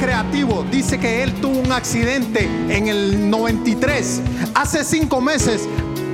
Creativo 0.00 0.64
dice 0.70 0.98
que 0.98 1.22
él 1.22 1.34
tuvo 1.34 1.60
un 1.60 1.72
accidente 1.72 2.48
en 2.70 2.88
el 2.88 3.28
93. 3.28 4.22
Hace 4.54 4.82
cinco 4.82 5.20
meses 5.20 5.68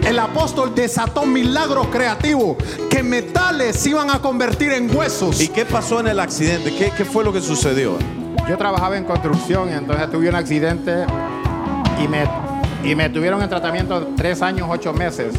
el 0.04 0.18
apóstol 0.18 0.74
desató 0.74 1.24
milagros 1.24 1.86
creativos 1.88 2.56
que 2.90 3.02
metales 3.04 3.76
se 3.76 3.90
iban 3.90 4.10
a 4.10 4.20
convertir 4.20 4.72
en 4.72 4.94
huesos. 4.94 5.40
¿Y 5.40 5.48
qué 5.48 5.64
pasó 5.64 6.00
en 6.00 6.08
el 6.08 6.18
accidente? 6.18 6.74
¿Qué, 6.74 6.92
qué 6.96 7.04
fue 7.04 7.22
lo 7.22 7.32
que 7.32 7.40
sucedió? 7.40 7.96
Yo 8.48 8.58
trabajaba 8.58 8.96
en 8.96 9.04
construcción 9.04 9.70
y 9.70 9.72
entonces 9.72 10.10
tuve 10.10 10.28
un 10.28 10.34
accidente 10.34 11.06
y 12.02 12.08
me, 12.08 12.24
y 12.84 12.94
me 12.96 13.08
tuvieron 13.08 13.40
en 13.40 13.48
tratamiento 13.48 14.08
tres 14.16 14.42
años, 14.42 14.68
ocho 14.68 14.92
meses. 14.92 15.34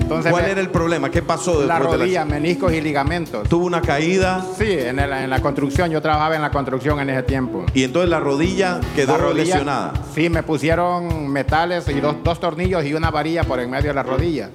Entonces 0.00 0.30
¿Cuál 0.30 0.44
me- 0.44 0.50
era 0.52 0.60
el 0.60 0.70
problema? 0.70 1.10
¿Qué 1.10 1.22
pasó 1.22 1.64
la 1.64 1.74
después 1.78 1.92
de 1.92 2.04
rodilla, 2.04 2.24
meniscos 2.24 2.72
y 2.72 2.80
ligamentos. 2.80 3.48
Tuvo 3.48 3.66
una 3.66 3.80
caída 3.80 4.44
Sí, 4.58 4.66
en, 4.68 4.98
el- 4.98 5.12
en 5.12 5.30
la 5.30 5.40
construcción. 5.40 5.90
Yo 5.90 6.00
trabajaba 6.02 6.36
en 6.36 6.42
la 6.42 6.50
construcción 6.50 7.00
en 7.00 7.10
ese 7.10 7.22
tiempo. 7.22 7.64
y 7.74 7.82
entonces 7.84 8.10
la 8.10 8.20
rodilla 8.20 8.80
quedó 8.94 9.12
La 9.16 9.24
rodilla- 9.24 9.44
lesionada. 9.44 9.92
Sí, 10.14 10.28
me 10.28 10.42
pusieron 10.42 11.28
metales 11.28 11.88
y 11.88 12.00
dos, 12.00 12.16
dos 12.22 12.38
tornillos 12.40 12.84
y 12.84 12.94
una 12.94 13.10
varilla 13.10 13.44
por 13.44 13.60
en 13.60 13.70
medio 13.70 13.88
de 13.88 13.94
la 13.94 14.02
rodilla. 14.02 14.50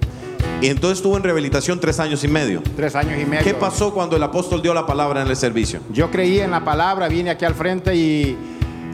Y 0.61 0.67
entonces 0.67 0.99
estuvo 0.99 1.17
en 1.17 1.23
rehabilitación 1.23 1.79
tres 1.79 1.99
años 1.99 2.23
y 2.23 2.27
medio. 2.27 2.61
Tres 2.75 2.95
años 2.95 3.19
y 3.19 3.25
medio. 3.25 3.43
¿Qué 3.43 3.55
pasó 3.55 3.93
cuando 3.93 4.15
el 4.15 4.21
apóstol 4.21 4.61
dio 4.61 4.73
la 4.75 4.85
palabra 4.85 5.23
en 5.23 5.27
el 5.27 5.35
servicio? 5.35 5.79
Yo 5.91 6.11
creí 6.11 6.39
en 6.39 6.51
la 6.51 6.63
palabra, 6.63 7.07
vine 7.07 7.31
aquí 7.31 7.45
al 7.45 7.55
frente 7.55 7.95
y 7.95 8.37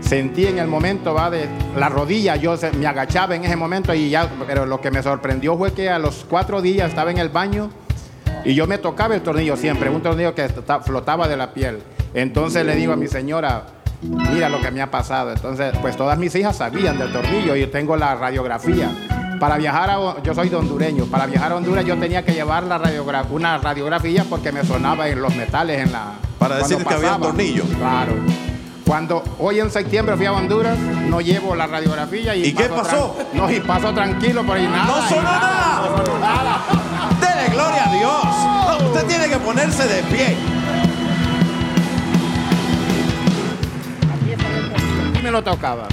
sentí 0.02 0.46
en 0.46 0.60
el 0.60 0.68
momento 0.68 1.14
va 1.14 1.30
de 1.30 1.48
la 1.76 1.90
rodilla, 1.90 2.36
yo 2.36 2.56
se- 2.58 2.72
me 2.72 2.88
agachaba 2.88 3.36
en 3.36 3.44
ese 3.46 3.56
momento 3.56 3.94
y 3.94 4.10
ya, 4.10 4.30
pero 4.48 4.66
lo 4.66 4.80
que 4.82 4.92
me 4.92 5.04
sorprendió 5.04 5.58
fue 5.58 5.74
que 5.74 5.90
a 5.90 6.00
los 6.00 6.26
cuatro 6.30 6.62
días 6.62 6.90
estaba 6.90 7.12
en 7.12 7.18
el 7.18 7.30
baño 7.30 7.70
y 8.46 8.54
yo 8.56 8.68
me 8.68 8.78
tocaba 8.78 9.16
el 9.16 9.22
tornillo 9.22 9.58
siempre, 9.58 9.90
un 9.90 10.02
tornillo 10.02 10.34
que 10.34 10.48
flotaba 10.86 11.28
de 11.28 11.38
la 11.38 11.54
piel. 11.54 11.80
Entonces 12.14 12.66
le 12.66 12.76
digo 12.76 12.94
a 12.94 12.96
mi 12.96 13.08
señora, 13.08 13.64
mira 14.02 14.48
lo 14.50 14.62
que 14.62 14.72
me 14.72 14.82
ha 14.82 14.90
pasado. 14.90 15.32
Entonces, 15.34 15.74
pues 15.82 15.98
todas 15.98 16.18
mis 16.18 16.34
hijas 16.36 16.56
sabían 16.58 16.98
del 16.98 17.12
tornillo 17.12 17.56
y 17.56 17.62
yo 17.62 17.70
tengo 17.70 17.98
la 17.98 18.16
radiografía. 18.16 18.90
Para 19.40 19.58
viajar 19.58 19.90
a, 19.92 20.24
yo 20.24 20.34
soy 20.34 20.50
de 20.50 20.56
hondureño, 20.56 21.06
para 21.06 21.28
viajar 21.28 21.52
a 21.52 21.58
Honduras 21.58 21.86
yo 21.86 21.96
tenía 21.98 22.24
que 22.26 22.34
llevar 22.34 22.64
la 22.64 22.82
una 23.30 23.58
radiografía 23.60 24.26
porque 24.28 24.52
me 24.52 24.64
sonaba 24.64 25.08
en 25.10 25.22
los 25.22 25.36
metales 25.36 25.80
en 25.86 25.92
la... 25.92 26.14
Para 26.40 26.58
decir 26.58 26.84
que 26.84 26.94
había 26.94 27.16
un 27.16 27.22
tornillo. 27.22 27.64
Claro. 27.78 28.14
Cuando 28.88 29.22
hoy 29.40 29.60
en 29.60 29.70
septiembre 29.70 30.16
fui 30.16 30.26
a 30.26 30.32
Honduras, 30.32 30.78
no 30.78 31.20
llevo 31.20 31.54
la 31.56 31.68
radiografía 31.68 32.34
y, 32.36 32.46
¿Y 32.46 32.54
qué 32.54 32.70
pasó? 32.70 33.18
No, 33.34 33.52
y 33.52 33.60
paso 33.60 33.94
tranquilo 33.94 34.46
por 34.46 34.56
ahí 34.56 34.66
nada. 34.66 34.86
¡No 34.86 35.06
y 35.06 35.10
sonó 35.10 35.22
nada! 35.24 35.82
No 35.90 36.06
sonó 36.06 36.20
nada. 36.20 36.62
¡Dele 37.20 37.54
gloria 37.54 37.84
a 37.86 37.94
Dios! 37.94 38.80
No, 38.82 38.88
usted 38.88 39.06
tiene 39.08 39.28
que 39.28 39.38
ponerse 39.40 39.86
de 39.88 40.04
pie. 40.04 40.38
Aquí 45.12 45.22
me 45.22 45.32
lo 45.32 45.44
tocaba. 45.44 45.88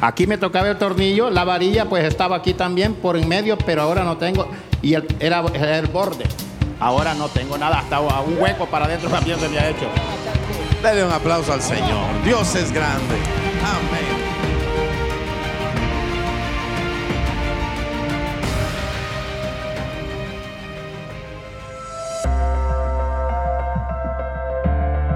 Aquí 0.00 0.26
me 0.28 0.38
tocaba 0.38 0.68
el 0.68 0.78
tornillo, 0.78 1.30
la 1.30 1.42
varilla 1.42 1.86
pues 1.86 2.04
estaba 2.04 2.36
aquí 2.36 2.54
también 2.54 2.94
por 2.94 3.16
en 3.16 3.26
medio, 3.28 3.58
pero 3.58 3.82
ahora 3.82 4.04
no 4.04 4.16
tengo. 4.16 4.46
Y 4.80 4.94
el- 4.94 5.08
era 5.18 5.40
el 5.78 5.86
borde. 5.88 6.24
Ahora 6.78 7.14
no 7.14 7.26
tengo 7.28 7.58
nada, 7.58 7.78
hasta 7.80 7.98
un 7.98 8.36
hueco 8.38 8.66
para 8.66 8.84
adentro 8.84 9.08
también 9.08 9.40
se 9.40 9.48
me 9.48 9.58
ha 9.58 9.70
hecho. 9.70 9.86
Dele 10.82 11.04
un 11.04 11.12
aplauso 11.12 11.52
al 11.52 11.62
Señor. 11.62 12.22
Dios 12.24 12.54
es 12.54 12.72
grande. 12.72 13.16
Amén. 13.64 14.25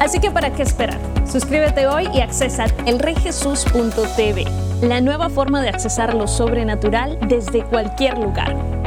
Así 0.00 0.18
que 0.18 0.30
¿para 0.30 0.50
qué 0.50 0.62
esperar? 0.62 0.98
Suscríbete 1.30 1.86
hoy 1.86 2.08
y 2.14 2.20
accesa 2.20 2.64
elreyjesus.tv, 2.86 4.44
la 4.80 5.00
nueva 5.02 5.28
forma 5.28 5.60
de 5.60 5.68
accesar 5.68 6.14
lo 6.14 6.26
sobrenatural 6.26 7.18
desde 7.28 7.62
cualquier 7.64 8.16
lugar. 8.18 8.79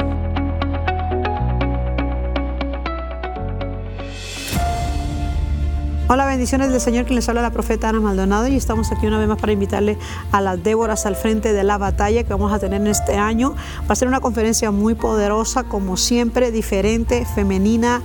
Hola, 6.14 6.26
bendiciones 6.26 6.70
del 6.70 6.80
Señor, 6.80 7.06
quien 7.06 7.16
les 7.16 7.28
habla 7.28 7.42
la 7.42 7.50
profeta 7.50 7.88
Ana 7.88 7.98
Maldonado 7.98 8.46
y 8.46 8.54
estamos 8.54 8.92
aquí 8.92 9.04
una 9.04 9.18
vez 9.18 9.26
más 9.26 9.36
para 9.36 9.50
invitarle 9.50 9.98
a 10.30 10.40
las 10.40 10.62
Déboras 10.62 11.06
al 11.06 11.16
frente 11.16 11.52
de 11.52 11.64
la 11.64 11.76
batalla 11.76 12.22
que 12.22 12.32
vamos 12.32 12.52
a 12.52 12.60
tener 12.60 12.80
en 12.80 12.86
este 12.86 13.16
año. 13.16 13.56
Va 13.80 13.94
a 13.94 13.96
ser 13.96 14.06
una 14.06 14.20
conferencia 14.20 14.70
muy 14.70 14.94
poderosa, 14.94 15.64
como 15.64 15.96
siempre, 15.96 16.52
diferente, 16.52 17.26
femenina, 17.34 18.00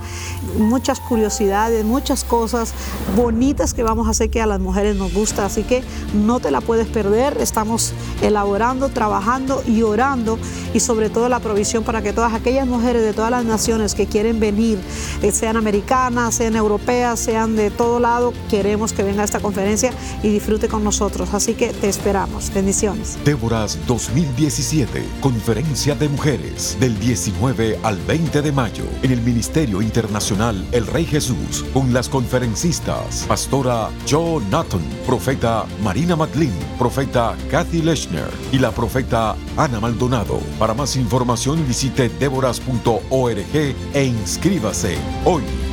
muchas 0.58 0.98
curiosidades, 0.98 1.84
muchas 1.84 2.24
cosas 2.24 2.74
bonitas 3.14 3.74
que 3.74 3.84
vamos 3.84 4.08
a 4.08 4.10
hacer 4.10 4.28
que 4.28 4.42
a 4.42 4.46
las 4.46 4.58
mujeres 4.58 4.96
nos 4.96 5.14
gusta, 5.14 5.46
así 5.46 5.62
que 5.62 5.84
no 6.12 6.40
te 6.40 6.50
la 6.50 6.60
puedes 6.62 6.88
perder. 6.88 7.36
Estamos 7.38 7.92
elaborando, 8.22 8.88
trabajando 8.88 9.62
y 9.68 9.82
orando 9.82 10.36
y 10.74 10.80
sobre 10.80 11.10
todo 11.10 11.28
la 11.28 11.38
provisión 11.38 11.84
para 11.84 12.02
que 12.02 12.12
todas 12.12 12.34
aquellas 12.34 12.66
mujeres 12.66 13.02
de 13.02 13.12
todas 13.12 13.30
las 13.30 13.44
naciones 13.44 13.94
que 13.94 14.06
quieren 14.06 14.40
venir, 14.40 14.80
eh, 15.22 15.30
sean 15.30 15.56
americanas, 15.56 16.34
sean 16.34 16.56
europeas, 16.56 17.20
sean 17.20 17.54
de 17.54 17.70
todos 17.70 17.99
lado, 18.00 18.32
queremos 18.48 18.92
que 18.92 19.02
venga 19.02 19.22
a 19.22 19.24
esta 19.24 19.40
conferencia 19.40 19.92
y 20.22 20.28
disfrute 20.28 20.68
con 20.68 20.84
nosotros. 20.84 21.32
Así 21.34 21.54
que 21.54 21.68
te 21.68 21.88
esperamos. 21.88 22.52
Bendiciones. 22.52 23.18
Déboras 23.24 23.78
2017, 23.86 25.04
Conferencia 25.20 25.94
de 25.94 26.08
Mujeres, 26.08 26.76
del 26.80 26.98
19 26.98 27.78
al 27.82 27.98
20 27.98 28.42
de 28.42 28.52
mayo, 28.52 28.84
en 29.02 29.12
el 29.12 29.20
Ministerio 29.20 29.82
Internacional 29.82 30.66
El 30.72 30.86
Rey 30.86 31.04
Jesús, 31.04 31.64
con 31.72 31.92
las 31.92 32.08
conferencistas, 32.08 33.24
Pastora 33.28 33.90
Joe 34.08 34.42
Nathan, 34.50 34.82
Profeta 35.06 35.66
Marina 35.82 36.16
Madlin, 36.16 36.52
Profeta 36.78 37.36
Kathy 37.50 37.82
Lechner 37.82 38.30
y 38.52 38.58
la 38.58 38.70
Profeta 38.72 39.36
Ana 39.56 39.80
Maldonado. 39.80 40.40
Para 40.58 40.74
más 40.74 40.96
información 40.96 41.66
visite 41.66 42.08
déboras.org 42.08 43.74
e 43.94 44.04
inscríbase 44.04 44.96
hoy. 45.24 45.69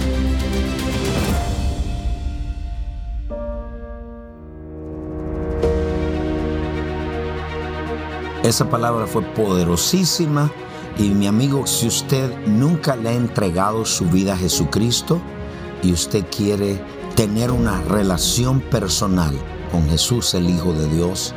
Esa 8.47 8.69
palabra 8.69 9.07
fue 9.07 9.23
poderosísima 9.23 10.49
y 10.97 11.09
mi 11.09 11.27
amigo, 11.27 11.67
si 11.67 11.85
usted 11.85 12.33
nunca 12.45 12.95
le 12.95 13.09
ha 13.09 13.13
entregado 13.13 13.83
su 13.83 14.05
vida 14.05 14.35
a 14.35 14.37
Jesucristo 14.37 15.19
y 15.83 15.91
usted 15.91 16.23
quiere 16.33 16.81
tener 17.13 17.51
una 17.51 17.81
relación 17.81 18.61
personal 18.61 19.37
con 19.69 19.89
Jesús, 19.89 20.33
el 20.33 20.49
Hijo 20.49 20.71
de 20.71 20.87
Dios, 20.87 21.35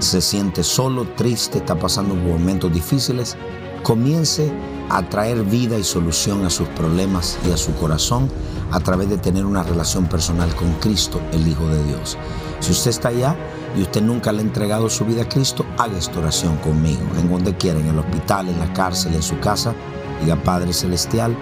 se 0.00 0.20
siente 0.20 0.64
solo, 0.64 1.06
triste, 1.14 1.58
está 1.58 1.78
pasando 1.78 2.16
momentos 2.16 2.72
difíciles, 2.72 3.36
comience 3.84 4.52
a 4.90 5.08
traer 5.08 5.44
vida 5.44 5.78
y 5.78 5.84
solución 5.84 6.44
a 6.44 6.50
sus 6.50 6.66
problemas 6.70 7.38
y 7.46 7.52
a 7.52 7.56
su 7.56 7.72
corazón 7.76 8.28
a 8.72 8.80
través 8.80 9.08
de 9.08 9.18
tener 9.18 9.46
una 9.46 9.62
relación 9.62 10.06
personal 10.06 10.52
con 10.56 10.72
Cristo, 10.80 11.20
el 11.30 11.46
Hijo 11.46 11.68
de 11.68 11.84
Dios. 11.84 12.18
Si 12.58 12.72
usted 12.72 12.90
está 12.90 13.10
allá 13.10 13.36
y 13.76 13.82
usted 13.82 14.02
nunca 14.02 14.32
le 14.32 14.38
ha 14.38 14.42
entregado 14.42 14.88
su 14.88 15.04
vida 15.04 15.22
a 15.22 15.28
Cristo, 15.28 15.64
haga 15.76 15.98
esta 15.98 16.18
oración 16.18 16.56
conmigo, 16.58 17.02
en 17.18 17.30
donde 17.30 17.56
quiera, 17.56 17.78
en 17.78 17.88
el 17.88 17.98
hospital, 17.98 18.48
en 18.48 18.58
la 18.58 18.72
cárcel, 18.72 19.14
en 19.14 19.22
su 19.22 19.38
casa. 19.40 19.74
Diga, 20.20 20.36
Padre 20.36 20.72
Celestial, 20.72 21.36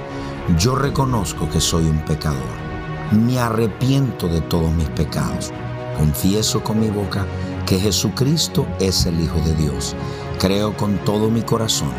yo 0.58 0.74
reconozco 0.74 1.48
que 1.48 1.60
soy 1.60 1.84
un 1.84 2.04
pecador. 2.04 2.66
Me 3.12 3.38
arrepiento 3.38 4.28
de 4.28 4.40
todos 4.40 4.72
mis 4.72 4.88
pecados. 4.90 5.52
Confieso 5.96 6.62
con 6.62 6.80
mi 6.80 6.88
boca 6.88 7.24
que 7.64 7.78
Jesucristo 7.78 8.66
es 8.80 9.06
el 9.06 9.20
Hijo 9.20 9.40
de 9.40 9.54
Dios. 9.54 9.94
Creo 10.38 10.76
con 10.76 10.98
todo 10.98 11.30
mi 11.30 11.42
corazón 11.42 11.92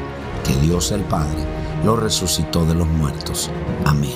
que 0.46 0.56
Dios 0.62 0.92
el 0.92 1.02
Padre 1.02 1.46
lo 1.84 1.96
resucitó 1.96 2.66
de 2.66 2.76
los 2.76 2.88
muertos. 2.88 3.50
Amén. 3.86 4.16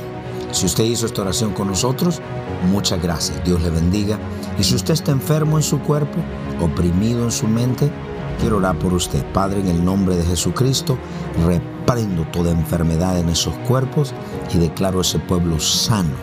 Si 0.51 0.65
usted 0.65 0.83
hizo 0.83 1.05
esta 1.05 1.21
oración 1.21 1.53
con 1.53 1.67
nosotros, 1.67 2.21
muchas 2.63 3.01
gracias. 3.01 3.43
Dios 3.43 3.61
le 3.61 3.69
bendiga. 3.69 4.19
Y 4.59 4.63
si 4.63 4.75
usted 4.75 4.93
está 4.93 5.11
enfermo 5.11 5.57
en 5.57 5.63
su 5.63 5.79
cuerpo, 5.79 6.19
oprimido 6.59 7.23
en 7.23 7.31
su 7.31 7.47
mente, 7.47 7.91
quiero 8.39 8.57
orar 8.57 8.77
por 8.77 8.93
usted. 8.93 9.23
Padre, 9.33 9.61
en 9.61 9.67
el 9.67 9.83
nombre 9.83 10.15
de 10.15 10.23
Jesucristo, 10.23 10.97
reprendo 11.45 12.23
toda 12.31 12.51
enfermedad 12.51 13.19
en 13.19 13.29
esos 13.29 13.53
cuerpos 13.67 14.13
y 14.53 14.57
declaro 14.57 15.01
ese 15.01 15.19
pueblo 15.19 15.59
sano. 15.59 16.15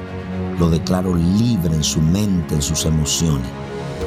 Lo 0.58 0.68
declaro 0.70 1.14
libre 1.14 1.74
en 1.74 1.84
su 1.84 2.00
mente, 2.00 2.54
en 2.54 2.62
sus 2.62 2.84
emociones. 2.84 3.48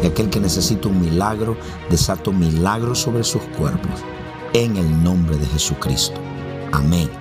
Y 0.03 0.07
aquel 0.07 0.29
que 0.29 0.39
necesita 0.39 0.89
un 0.89 0.99
milagro, 0.99 1.55
desato 1.89 2.31
milagros 2.31 2.99
sobre 2.99 3.23
sus 3.23 3.41
cuerpos 3.57 4.01
en 4.53 4.75
el 4.75 5.03
nombre 5.03 5.37
de 5.37 5.45
Jesucristo. 5.45 6.19
Amén. 6.71 7.20